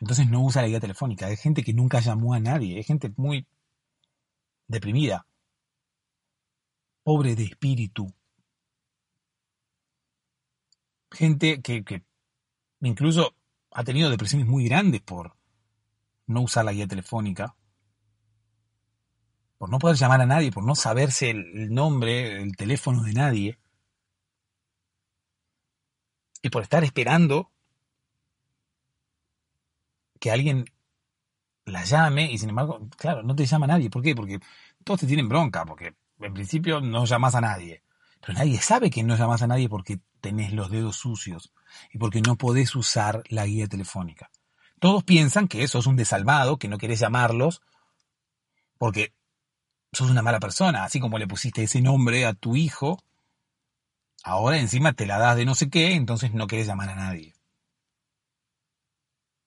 Entonces 0.00 0.28
no 0.30 0.42
usa 0.42 0.62
la 0.62 0.68
guía 0.68 0.80
telefónica. 0.80 1.26
Hay 1.26 1.36
gente 1.36 1.62
que 1.62 1.74
nunca 1.74 2.00
llamó 2.00 2.32
a 2.32 2.40
nadie. 2.40 2.76
Hay 2.76 2.84
gente 2.84 3.12
muy 3.16 3.46
deprimida. 4.66 5.26
Pobre 7.02 7.36
de 7.36 7.44
espíritu. 7.44 8.14
Gente 11.10 11.60
que, 11.60 11.84
que 11.84 12.02
incluso 12.80 13.34
ha 13.72 13.84
tenido 13.84 14.08
depresiones 14.08 14.48
muy 14.48 14.64
grandes 14.64 15.02
por 15.02 15.36
no 16.26 16.42
usar 16.42 16.64
la 16.64 16.72
guía 16.72 16.86
telefónica, 16.86 17.56
por 19.60 19.68
no 19.68 19.78
poder 19.78 19.98
llamar 19.98 20.22
a 20.22 20.26
nadie, 20.26 20.50
por 20.50 20.64
no 20.64 20.74
saberse 20.74 21.28
el 21.28 21.74
nombre, 21.74 22.40
el 22.40 22.56
teléfono 22.56 23.02
de 23.02 23.12
nadie, 23.12 23.58
y 26.40 26.48
por 26.48 26.62
estar 26.62 26.82
esperando 26.82 27.52
que 30.18 30.30
alguien 30.30 30.64
la 31.66 31.84
llame 31.84 32.32
y 32.32 32.38
sin 32.38 32.48
embargo, 32.48 32.88
claro, 32.96 33.22
no 33.22 33.36
te 33.36 33.44
llama 33.44 33.66
nadie. 33.66 33.90
¿Por 33.90 34.02
qué? 34.02 34.14
Porque 34.14 34.40
todos 34.82 35.00
te 35.00 35.06
tienen 35.06 35.28
bronca, 35.28 35.66
porque 35.66 35.94
en 36.20 36.32
principio 36.32 36.80
no 36.80 37.04
llamas 37.04 37.34
a 37.34 37.42
nadie. 37.42 37.82
Pero 38.18 38.38
nadie 38.38 38.62
sabe 38.62 38.88
que 38.88 39.02
no 39.02 39.14
llamas 39.14 39.42
a 39.42 39.46
nadie 39.46 39.68
porque 39.68 40.00
tenés 40.22 40.54
los 40.54 40.70
dedos 40.70 40.96
sucios 40.96 41.52
y 41.92 41.98
porque 41.98 42.22
no 42.22 42.36
podés 42.36 42.74
usar 42.76 43.24
la 43.28 43.44
guía 43.44 43.68
telefónica. 43.68 44.30
Todos 44.78 45.04
piensan 45.04 45.48
que 45.48 45.68
sos 45.68 45.86
un 45.86 45.96
desalmado, 45.96 46.58
que 46.58 46.68
no 46.68 46.78
querés 46.78 47.00
llamarlos, 47.00 47.60
porque 48.78 49.12
sos 49.92 50.10
una 50.10 50.22
mala 50.22 50.40
persona, 50.40 50.84
así 50.84 51.00
como 51.00 51.18
le 51.18 51.26
pusiste 51.26 51.62
ese 51.62 51.80
nombre 51.80 52.26
a 52.26 52.34
tu 52.34 52.56
hijo, 52.56 52.98
ahora 54.24 54.58
encima 54.58 54.92
te 54.94 55.06
la 55.06 55.18
das 55.18 55.36
de 55.36 55.44
no 55.44 55.54
sé 55.54 55.68
qué, 55.68 55.92
entonces 55.94 56.32
no 56.32 56.46
querés 56.46 56.66
llamar 56.66 56.88
a 56.90 56.94
nadie. 56.96 57.34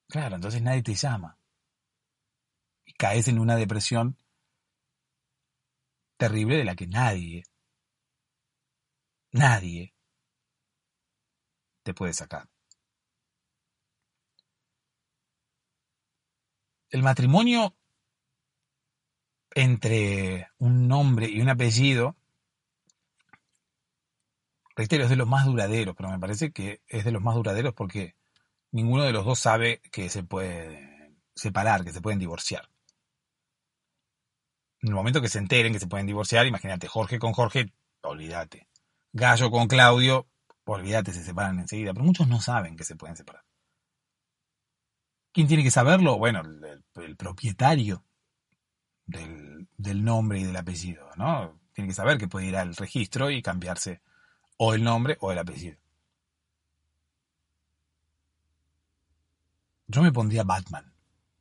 Claro, 0.08 0.36
entonces 0.36 0.62
nadie 0.62 0.84
te 0.84 0.94
llama. 0.96 1.38
Y 2.86 2.94
caes 2.94 3.28
en 3.28 3.40
una 3.40 3.56
depresión 3.58 4.18
terrible 6.18 6.58
de 6.58 6.64
la 6.64 6.76
que 6.76 6.88
nadie, 6.88 7.44
nadie 9.34 9.94
te 11.84 11.94
puede 11.94 12.14
sacar. 12.14 12.50
El 16.90 17.04
matrimonio 17.04 17.76
entre 19.56 20.50
un 20.58 20.88
nombre 20.88 21.30
y 21.30 21.42
un 21.42 21.50
apellido, 21.50 22.16
reitero, 24.76 25.04
es 25.04 25.10
de 25.10 25.16
los 25.16 25.28
más 25.28 25.46
duraderos, 25.46 25.96
pero 25.96 26.10
me 26.10 26.20
parece 26.20 26.52
que 26.52 26.82
es 26.88 27.06
de 27.06 27.12
los 27.12 27.22
más 27.22 27.36
duraderos 27.36 27.74
porque 27.74 28.16
ninguno 28.72 29.04
de 29.04 29.14
los 29.14 29.26
dos 29.26 29.40
sabe 29.40 29.82
que 29.92 30.10
se 30.10 30.24
puede 30.24 31.16
separar, 31.36 31.84
que 31.84 31.94
se 31.94 32.02
pueden 32.02 32.20
divorciar. 32.20 32.70
En 34.82 34.90
el 34.90 34.96
momento 34.96 35.22
que 35.22 35.30
se 35.30 35.40
enteren 35.40 35.74
que 35.74 35.80
se 35.80 35.88
pueden 35.88 36.08
divorciar, 36.08 36.46
imagínate, 36.46 36.88
Jorge 36.88 37.18
con 37.20 37.34
Jorge, 37.34 37.72
olvídate. 38.02 38.68
Gallo 39.14 39.50
con 39.50 39.68
Claudio, 39.68 40.28
olvídate, 40.66 41.14
se 41.14 41.24
separan 41.24 41.60
enseguida, 41.60 41.94
pero 41.94 42.04
muchos 42.06 42.28
no 42.28 42.42
saben 42.42 42.76
que 42.76 42.84
se 42.84 42.96
pueden 42.96 43.16
separar. 43.16 43.44
¿Quién 45.32 45.48
tiene 45.48 45.64
que 45.64 45.72
saberlo? 45.72 46.18
Bueno, 46.18 46.42
el, 46.42 47.16
propietario 47.18 48.06
del, 49.06 49.68
nombre 50.04 50.40
y 50.40 50.44
del 50.44 50.56
apellido, 50.56 51.10
¿no? 51.18 51.60
Tiene 51.74 51.90
que 51.90 51.96
saber 51.96 52.18
que 52.18 52.28
puede 52.28 52.48
ir 52.48 52.58
al 52.58 52.76
registro 52.76 53.30
y 53.30 53.42
cambiarse 53.42 54.02
o 54.58 54.74
el 54.74 54.84
nombre 54.84 55.18
o 55.22 55.32
el 55.32 55.40
apellido. 55.40 55.78
Yo 59.88 60.02
me 60.02 60.12
pondría 60.12 60.44
Batman, 60.44 60.94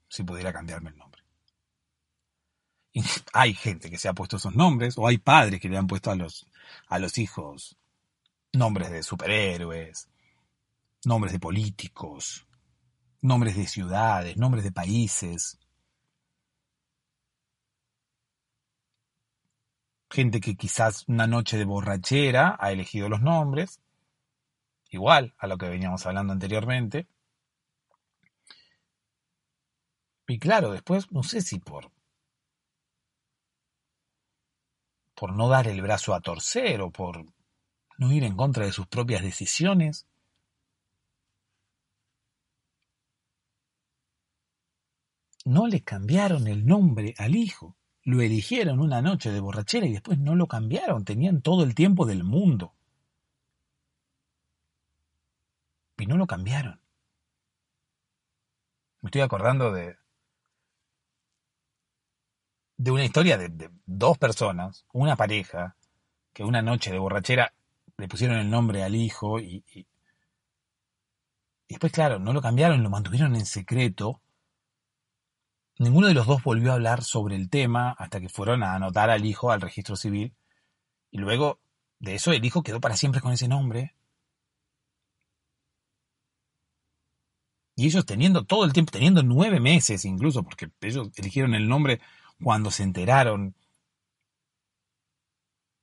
si 0.09 0.25
pudiera 0.25 0.53
cambiarme 0.53 0.91
el 0.91 0.97
nombre. 0.97 1.23
Hay 3.33 3.55
gente 3.55 3.91
que 3.91 3.99
se 3.99 4.09
ha 4.09 4.13
puesto 4.13 4.37
esos 4.37 4.55
nombres, 4.55 4.99
o 4.99 5.07
hay 5.07 5.19
padres 5.19 5.61
que 5.61 5.69
le 5.69 5.79
han 5.79 5.87
puesto 5.87 6.11
a 6.11 6.17
los, 6.17 6.47
a 6.89 6.99
los 6.99 7.17
hijos 7.19 7.79
nombres 8.53 8.91
de 8.91 9.03
superhéroes, 9.03 10.09
nombres 11.05 11.33
de 11.33 11.41
políticos, 11.41 12.47
nombres 13.23 13.57
de 13.57 13.67
ciudades, 13.67 14.37
nombres 14.37 14.65
de 14.65 14.73
países. 14.73 15.59
Gente 20.13 20.43
que 20.43 20.57
quizás 20.57 21.09
una 21.09 21.27
noche 21.27 21.57
de 21.57 21.65
borrachera 21.65 22.59
ha 22.61 22.71
elegido 22.71 23.09
los 23.09 23.23
nombres, 23.23 23.81
igual 24.91 25.35
a 25.39 25.47
lo 25.47 25.57
que 25.57 25.71
veníamos 25.71 26.05
hablando 26.05 26.35
anteriormente. 26.35 27.07
Y 30.29 30.39
claro, 30.39 30.71
después 30.71 31.11
no 31.13 31.23
sé 31.23 31.41
si 31.41 31.59
por 31.61 31.91
por 35.15 35.33
no 35.33 35.49
dar 35.49 35.67
el 35.67 35.81
brazo 35.81 36.15
a 36.15 36.21
torcer 36.21 36.83
o 36.83 36.91
por 36.91 37.25
no 37.97 38.13
ir 38.13 38.25
en 38.25 38.37
contra 38.37 38.67
de 38.67 38.73
sus 38.73 38.87
propias 38.89 39.23
decisiones, 39.23 40.07
no 45.47 45.67
le 45.69 45.83
cambiaron 45.83 46.49
el 46.49 46.67
nombre 46.67 47.15
al 47.17 47.35
hijo. 47.35 47.77
Lo 48.05 48.21
eligieron 48.21 48.81
una 48.81 49.01
noche 49.01 49.31
de 49.31 49.41
borrachera 49.41 49.87
y 49.87 49.93
después 49.93 50.19
no 50.19 50.35
lo 50.35 50.49
cambiaron. 50.49 51.05
Tenían 51.05 51.41
todo 51.41 51.63
el 51.63 51.75
tiempo 51.75 52.05
del 52.07 52.25
mundo. 52.25 52.75
Y 55.99 56.07
no 56.07 56.17
lo 56.17 56.27
cambiaron. 56.27 56.81
Me 59.03 59.09
estoy 59.09 59.21
acordando 59.21 59.73
de, 59.73 59.97
de 62.77 62.91
una 62.91 63.05
historia 63.05 63.39
de, 63.39 63.71
dos 63.87 64.19
personas, 64.19 64.85
una 64.93 65.15
pareja, 65.17 65.77
que 66.33 66.43
una 66.45 66.63
noche 66.63 66.91
de 66.91 66.99
borrachera 66.99 67.53
le 67.97 68.09
pusieron 68.09 68.39
el 68.39 68.51
nombre 68.51 68.83
al 68.83 68.97
hijo 68.97 69.39
y, 69.39 69.65
y, 69.75 69.87
después, 71.69 71.93
claro, 71.93 72.19
no 72.19 72.33
lo 72.33 72.43
cambiaron, 72.43 72.83
lo 72.83 72.91
mantuvieron 72.91 73.37
en 73.37 73.47
secreto. 73.47 74.21
Ninguno 75.79 76.07
de 76.09 76.15
los 76.15 76.27
dos 76.27 76.43
volvió 76.43 76.71
a 76.71 76.75
hablar 76.75 77.03
sobre 77.03 77.37
el 77.37 77.49
tema 77.49 77.91
hasta 77.93 78.21
que 78.21 78.29
fueron 78.29 78.63
a 78.63 78.75
anotar 78.75 79.11
al 79.11 79.25
hijo 79.25 79.51
al 79.51 79.61
registro 79.61 79.97
civil. 79.97 80.35
Y 81.11 81.19
luego 81.19 81.61
de 81.99 82.15
eso 82.15 82.33
el 82.33 82.45
hijo 82.45 82.63
quedó 82.63 82.81
para 82.81 82.97
siempre 82.97 83.21
con 83.21 83.33
ese 83.33 83.49
nombre. 83.49 83.95
Y 87.75 87.87
ellos 87.87 88.05
teniendo 88.05 88.45
todo 88.45 88.65
el 88.65 88.73
tiempo, 88.73 88.93
teniendo 88.93 89.23
nueve 89.23 89.59
meses 89.61 90.05
incluso, 90.05 90.43
porque 90.43 90.71
ellos 90.83 91.11
eligieron 91.17 91.55
el 91.55 91.69
nombre 91.69 92.01
cuando 92.43 92.71
se 92.71 92.83
enteraron 92.83 93.55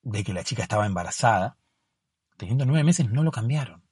de 0.03 0.23
que 0.23 0.33
la 0.33 0.43
chica 0.43 0.63
estaba 0.63 0.85
embarazada, 0.85 1.57
teniendo 2.37 2.65
nueve 2.65 2.83
meses, 2.83 3.09
no 3.09 3.23
lo 3.23 3.31
cambiaron. 3.31 3.83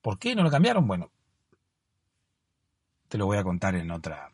¿Por 0.00 0.18
qué 0.18 0.34
no 0.34 0.42
lo 0.42 0.50
cambiaron? 0.50 0.86
Bueno, 0.86 1.12
te 3.12 3.18
lo 3.18 3.26
voy 3.26 3.36
a 3.36 3.44
contar 3.44 3.74
en 3.74 3.90
otra. 3.90 4.32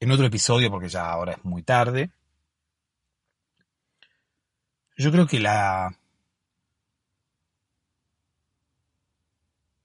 En 0.00 0.10
otro 0.10 0.24
episodio, 0.24 0.70
porque 0.70 0.88
ya 0.88 1.10
ahora 1.10 1.32
es 1.32 1.44
muy 1.44 1.62
tarde. 1.62 2.10
Yo 4.96 5.12
creo 5.12 5.26
que 5.26 5.40
la. 5.40 5.94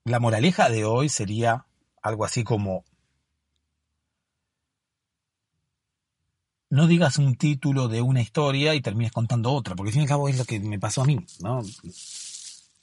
La 0.06 0.22
moraleja 0.22 0.70
de 0.70 0.86
hoy 0.86 1.10
sería 1.10 1.66
algo 2.02 2.24
así 2.24 2.46
como 2.46 2.86
no 6.70 6.88
digas 6.88 7.18
un 7.18 7.36
título 7.36 7.90
de 7.90 8.02
una 8.02 8.22
historia 8.22 8.74
y 8.74 8.82
termines 8.82 9.12
contando 9.12 9.52
otra, 9.52 9.76
porque 9.76 9.90
al 9.90 9.94
fin 9.94 10.04
y 10.04 10.06
al 10.06 10.10
cabo 10.10 10.30
es 10.30 10.38
lo 10.38 10.46
que 10.46 10.62
me 10.62 10.80
pasó 10.80 11.02
a 11.02 11.06
mí, 11.06 11.20
¿no? 11.42 11.62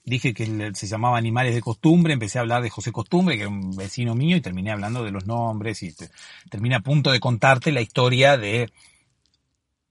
Dije 0.07 0.33
que 0.33 0.73
se 0.75 0.87
llamaba 0.87 1.19
Animales 1.19 1.55
de 1.55 1.61
Costumbre, 1.61 2.15
empecé 2.15 2.39
a 2.39 2.43
hablar 2.43 2.63
de 2.63 2.71
José 2.71 2.93
Costumbre, 2.93 3.37
que 3.37 3.43
era 3.43 3.51
un 3.51 3.77
vecino 3.77 4.15
mío, 4.15 4.37
y 4.37 4.41
terminé 4.41 4.71
hablando 4.71 5.03
de 5.05 5.11
los 5.11 5.27
nombres 5.27 5.83
y 5.83 5.95
terminé 6.49 6.77
a 6.77 6.81
punto 6.81 7.11
de 7.11 7.21
contarte 7.21 7.73
la 7.73 7.81
historia 7.81 8.39
de 8.39 8.73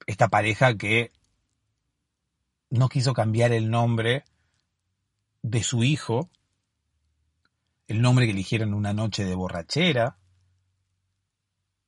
esta 0.08 0.30
pareja 0.30 0.76
que 0.76 1.12
no 2.70 2.90
quiso 2.90 3.14
cambiar 3.14 3.52
el 3.52 3.70
nombre 3.70 4.24
de 5.44 5.64
su 5.64 5.84
hijo 5.84 6.30
el 7.88 8.02
nombre 8.02 8.26
que 8.26 8.32
eligieron 8.32 8.74
una 8.74 8.94
noche 8.94 9.26
de 9.26 9.36
borrachera 9.36 10.18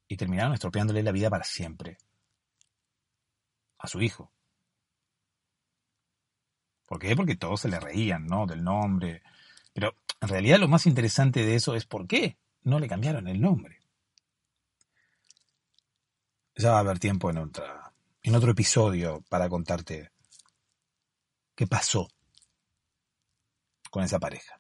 y 0.08 0.16
terminaron 0.16 0.54
estropeándole 0.54 1.04
la 1.04 1.12
vida 1.12 1.30
para 1.30 1.44
siempre 1.44 1.98
a 3.80 3.88
su 3.88 4.02
hijo. 4.02 4.32
¿Por 6.88 7.00
qué? 7.00 7.16
Porque 7.16 7.36
todos 7.36 7.62
se 7.62 7.68
le 7.68 7.80
reían, 7.80 8.26
¿no? 8.26 8.48
Del 8.48 8.64
nombre. 8.64 9.22
Pero 9.74 9.96
en 10.22 10.28
realidad 10.28 10.58
lo 10.58 10.68
más 10.68 10.88
interesante 10.88 11.46
de 11.46 11.56
eso 11.56 11.76
es 11.76 11.86
por 11.86 12.08
qué 12.08 12.38
no 12.64 12.80
le 12.80 12.88
cambiaron 12.88 13.28
el 13.28 13.42
nombre. 13.42 13.80
Ya 16.56 16.72
va 16.72 16.78
a 16.78 16.80
haber 16.80 16.98
tiempo 16.98 17.30
en, 17.30 17.38
otra, 17.38 17.94
en 18.24 18.36
otro 18.36 18.52
episodio 18.52 19.24
para 19.30 19.48
contarte 19.50 20.12
qué 21.56 21.68
pasó 21.68 22.08
con 23.92 24.04
esa 24.04 24.18
pareja. 24.18 24.60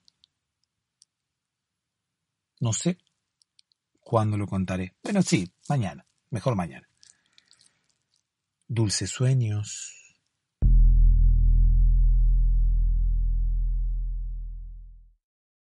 No 2.59 2.73
sé 2.73 2.97
cuándo 3.99 4.37
lo 4.37 4.47
contaré. 4.47 4.95
Bueno, 5.01 5.21
sí, 5.21 5.51
mañana. 5.69 6.05
Mejor 6.29 6.55
mañana. 6.55 6.87
Dulces 8.67 9.09
sueños. 9.09 10.06